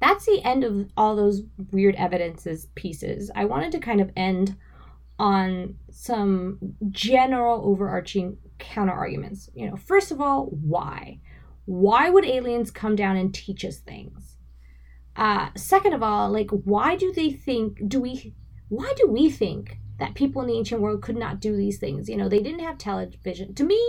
[0.00, 3.30] that's the end of all those weird evidences pieces.
[3.34, 4.56] I wanted to kind of end
[5.18, 6.58] on some
[6.90, 9.48] general overarching counter arguments.
[9.54, 11.20] You know, first of all, why?
[11.64, 14.31] Why would aliens come down and teach us things?
[15.16, 18.34] Uh, second of all, like, why do they think, do we,
[18.68, 22.08] why do we think that people in the ancient world could not do these things.
[22.08, 23.54] You know, they didn't have television.
[23.54, 23.80] To me,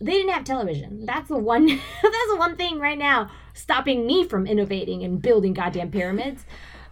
[0.00, 1.06] they didn't have television.
[1.06, 1.66] That's the one
[2.02, 6.44] that's the one thing right now stopping me from innovating and building goddamn pyramids.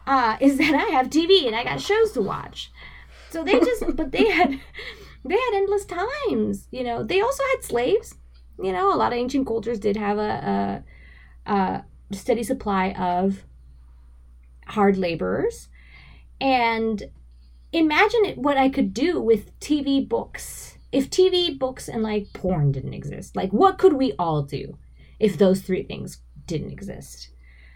[0.07, 2.71] Uh, is that I have TV and I got shows to watch.
[3.31, 4.61] So they just but they had
[5.25, 7.03] they had endless times, you know.
[7.03, 8.15] They also had slaves.
[8.63, 10.85] You know, a lot of ancient cultures did have a,
[11.47, 13.45] a, a steady supply of
[14.67, 15.69] hard laborers.
[16.41, 17.03] And
[17.73, 20.79] imagine what I could do with TV books.
[20.93, 24.79] If TV books and like porn didn't exist, like what could we all do
[25.19, 27.31] if those three things didn't exist?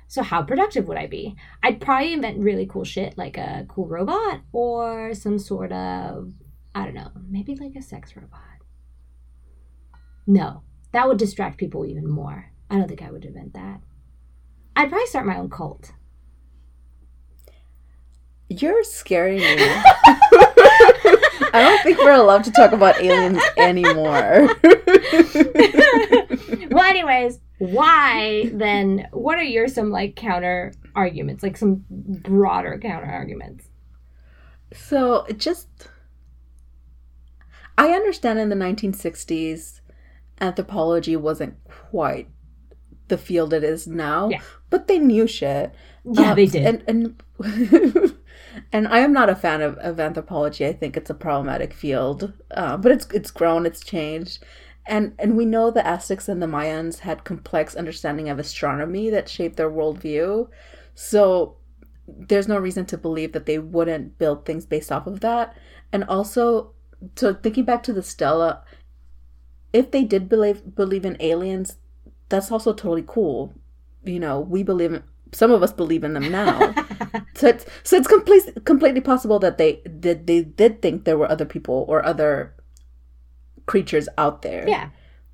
[0.09, 1.37] So how productive would I be?
[1.63, 6.33] I'd probably invent really cool shit like a cool robot or some sort of
[6.75, 8.41] I don't know, maybe like a sex robot.
[10.27, 10.63] No,
[10.93, 12.53] that would distract people even more.
[12.71, 13.81] I don't think I would invent that.
[14.81, 15.93] I'd probably start my own cult.
[18.49, 19.57] You're scaring me.
[21.53, 24.49] I don't think we're allowed to talk about aliens anymore.
[26.71, 29.07] well, anyways, why then?
[29.13, 33.69] What are your some like counter arguments, like some broader counter arguments?
[34.73, 35.69] So, it just
[37.77, 39.81] I understand in the 1960s,
[40.41, 42.31] anthropology wasn't quite
[43.11, 44.41] the field it is now, Yeah.
[44.71, 45.73] but they knew shit.
[46.05, 46.67] Yeah, Uh, they did.
[46.67, 47.23] And and
[48.73, 50.67] and I am not a fan of, of anthropology.
[50.67, 54.43] I think it's a problematic field, uh, but it's it's grown, it's changed,
[54.87, 59.29] and and we know the Aztecs and the Mayans had complex understanding of astronomy that
[59.29, 60.49] shaped their worldview.
[60.95, 61.57] So
[62.09, 65.57] there's no reason to believe that they wouldn't build things based off of that.
[65.93, 66.73] And also,
[67.17, 68.65] so thinking back to the stela,
[69.73, 71.77] if they did believe believe in aliens,
[72.31, 73.53] that's also totally cool.
[74.05, 75.03] You know, we believe in,
[75.33, 76.73] some of us believe in them now.
[77.35, 81.31] so it's so it's completely completely possible that they did they did think there were
[81.31, 82.55] other people or other
[83.67, 84.67] creatures out there.
[84.69, 84.91] yeah.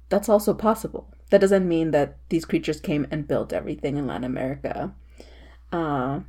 [0.08, 1.12] That's also possible.
[1.30, 4.94] That doesn't mean that these creatures came and built everything in Latin America.
[5.72, 6.20] Uh,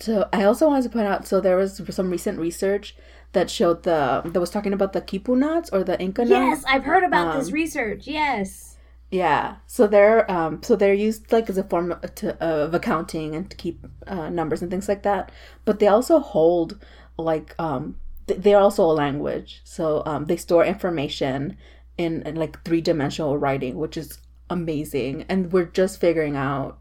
[0.00, 1.28] so I also wanted to point out.
[1.28, 2.96] So there was some recent research
[3.32, 6.30] that showed the that was talking about the Kipu knots or the Inca knots.
[6.30, 8.06] Yes, I've heard about this Um, research.
[8.08, 8.69] Yes.
[9.10, 9.56] Yeah.
[9.66, 13.50] So they're um so they're used like as a form of, to, of accounting and
[13.50, 15.32] to keep uh, numbers and things like that.
[15.64, 16.78] But they also hold
[17.18, 17.96] like um
[18.28, 19.62] th- they're also a language.
[19.64, 21.56] So um they store information
[21.98, 24.18] in, in like three dimensional writing, which is
[24.48, 25.24] amazing.
[25.28, 26.78] And we're just figuring out.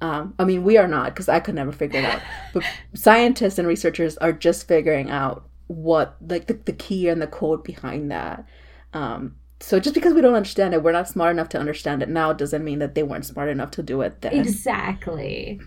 [0.00, 2.20] Um, I mean, we are not because I could never figure it out.
[2.52, 2.64] But
[2.94, 7.64] scientists and researchers are just figuring out what like the, the key and the code
[7.64, 8.46] behind that.
[8.92, 12.08] Um, so just because we don't understand it, we're not smart enough to understand it
[12.08, 14.34] now doesn't mean that they weren't smart enough to do it then.
[14.34, 15.60] Exactly.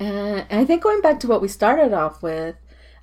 [0.00, 2.54] Uh, and I think going back to what we started off with,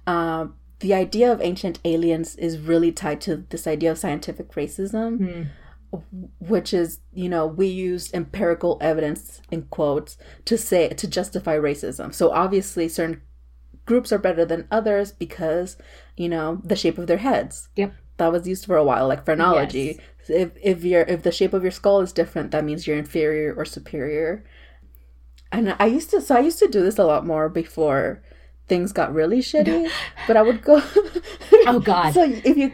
[0.07, 5.49] um, the idea of ancient aliens is really tied to this idea of scientific racism,
[5.91, 5.99] Hmm.
[6.39, 12.13] which is, you know, we used empirical evidence in quotes to say to justify racism.
[12.13, 13.21] So obviously, certain
[13.85, 15.77] groups are better than others because,
[16.17, 17.69] you know, the shape of their heads.
[17.75, 17.93] Yep.
[18.17, 19.99] That was used for a while, like phrenology.
[20.27, 23.53] If if your if the shape of your skull is different, that means you're inferior
[23.53, 24.43] or superior.
[25.51, 28.21] And I used to so I used to do this a lot more before
[28.67, 29.89] things got really shitty.
[30.27, 30.81] but I would go
[31.67, 32.13] Oh God.
[32.13, 32.71] So if you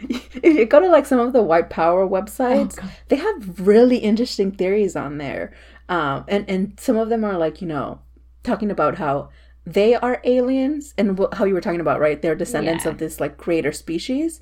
[0.42, 3.98] if you go to like some of the white power websites, Oh, they have really
[3.98, 5.54] interesting theories on there,
[5.88, 8.00] um, and and some of them are like you know
[8.42, 9.30] talking about how
[9.66, 12.90] they are aliens and wh- how you were talking about right they're descendants Yeah.
[12.92, 14.40] of this like greater species.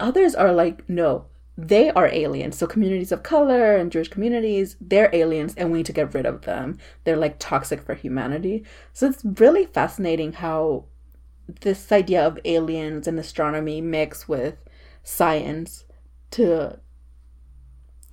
[0.00, 1.26] Others are like no.
[1.56, 2.56] They are aliens.
[2.56, 6.24] So communities of color and Jewish communities, they're aliens and we need to get rid
[6.26, 6.78] of them.
[7.04, 8.64] They're like toxic for humanity.
[8.94, 10.84] So it's really fascinating how
[11.60, 14.56] this idea of aliens and astronomy mix with
[15.02, 15.84] science
[16.32, 16.78] to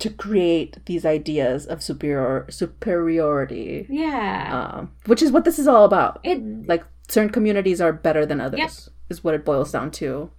[0.00, 4.50] to create these ideas of superior superiority yeah.
[4.78, 8.40] um, which is what this is all about it like certain communities are better than
[8.40, 8.70] others Yep.
[9.10, 10.30] is what it boils down to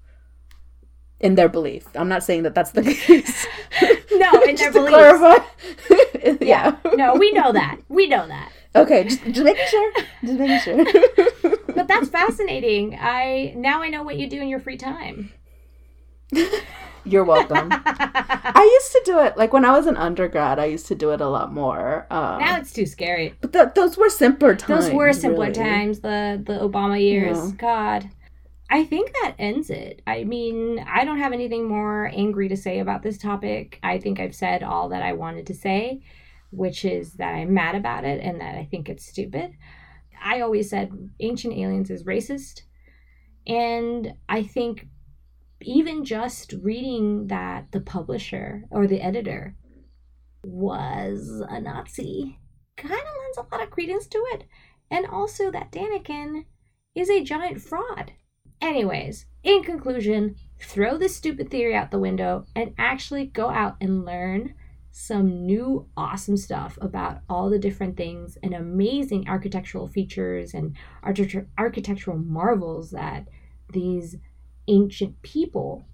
[1.20, 3.46] in their belief i'm not saying that that's the case
[4.12, 4.90] no in their beliefs.
[4.90, 5.38] clarify
[6.42, 7.78] yeah, No, we know that.
[7.90, 8.52] We know that.
[8.76, 9.94] okay just, just making sure
[10.24, 12.98] just making sure But that's fascinating.
[13.00, 15.32] I now I know what you do in your free time.
[17.06, 17.70] You're welcome
[18.62, 20.60] I used to do it like when I was an undergrad.
[20.60, 22.06] I used to do it a lot more.
[22.12, 23.34] Um, now it's too scary.
[23.42, 24.86] but th- those were simpler times.
[24.86, 25.54] Those were simpler really.
[25.54, 26.00] times.
[26.02, 27.38] The the Obama years.
[27.38, 27.52] Yeah.
[27.58, 28.10] God.
[28.70, 30.02] I think that ends it.
[30.08, 33.80] I mean, I don't have anything more angry to say about this topic.
[33.84, 36.02] I think I've said all that I wanted to say,
[36.52, 39.52] which is that I'm mad about it and that I think it's stupid.
[40.24, 42.62] I always said Ancient Aliens is racist.
[43.48, 44.88] And I think
[45.64, 49.56] even just reading that the publisher or the editor
[50.44, 52.40] was a Nazi
[52.78, 54.46] kind of lends a lot of credence to it.
[54.90, 56.46] And also that Daniken
[56.96, 58.14] is a giant fraud.
[58.60, 64.06] Anyways, in conclusion, throw this stupid theory out the window and actually go out and
[64.06, 64.54] learn
[64.92, 70.76] some new awesome stuff about all the different things and amazing architectural features and
[71.58, 73.28] architectural marvels that
[73.72, 74.18] these
[74.68, 75.86] ancient people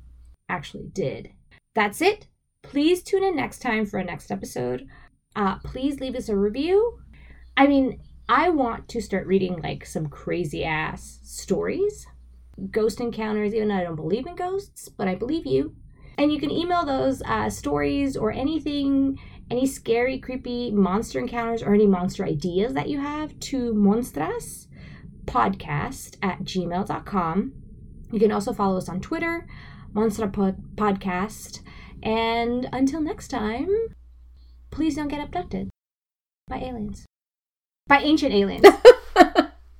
[0.50, 1.32] actually did.
[1.76, 2.28] That's it.
[2.64, 4.88] Please tune in next time for a next episode.
[5.36, 7.00] Uh, please leave us a review.
[7.56, 8.00] I mean,
[8.30, 12.08] I want to start reading like some crazy ass stories,
[12.72, 15.76] ghost encounters, even though I don't believe in ghosts, but I believe you.
[16.18, 19.20] And you can email those uh, stories or anything,
[19.52, 24.68] any scary, creepy monster encounters or any monster ideas that you have to monstras
[25.26, 27.54] podcast at gmail.com.
[28.12, 29.46] You can also follow us on Twitter,
[29.94, 31.62] Monstra Pod- Podcast.
[32.04, 33.70] And until next time,
[34.72, 35.70] please don't get abducted
[36.48, 37.06] by aliens.
[37.88, 38.66] By ancient aliens.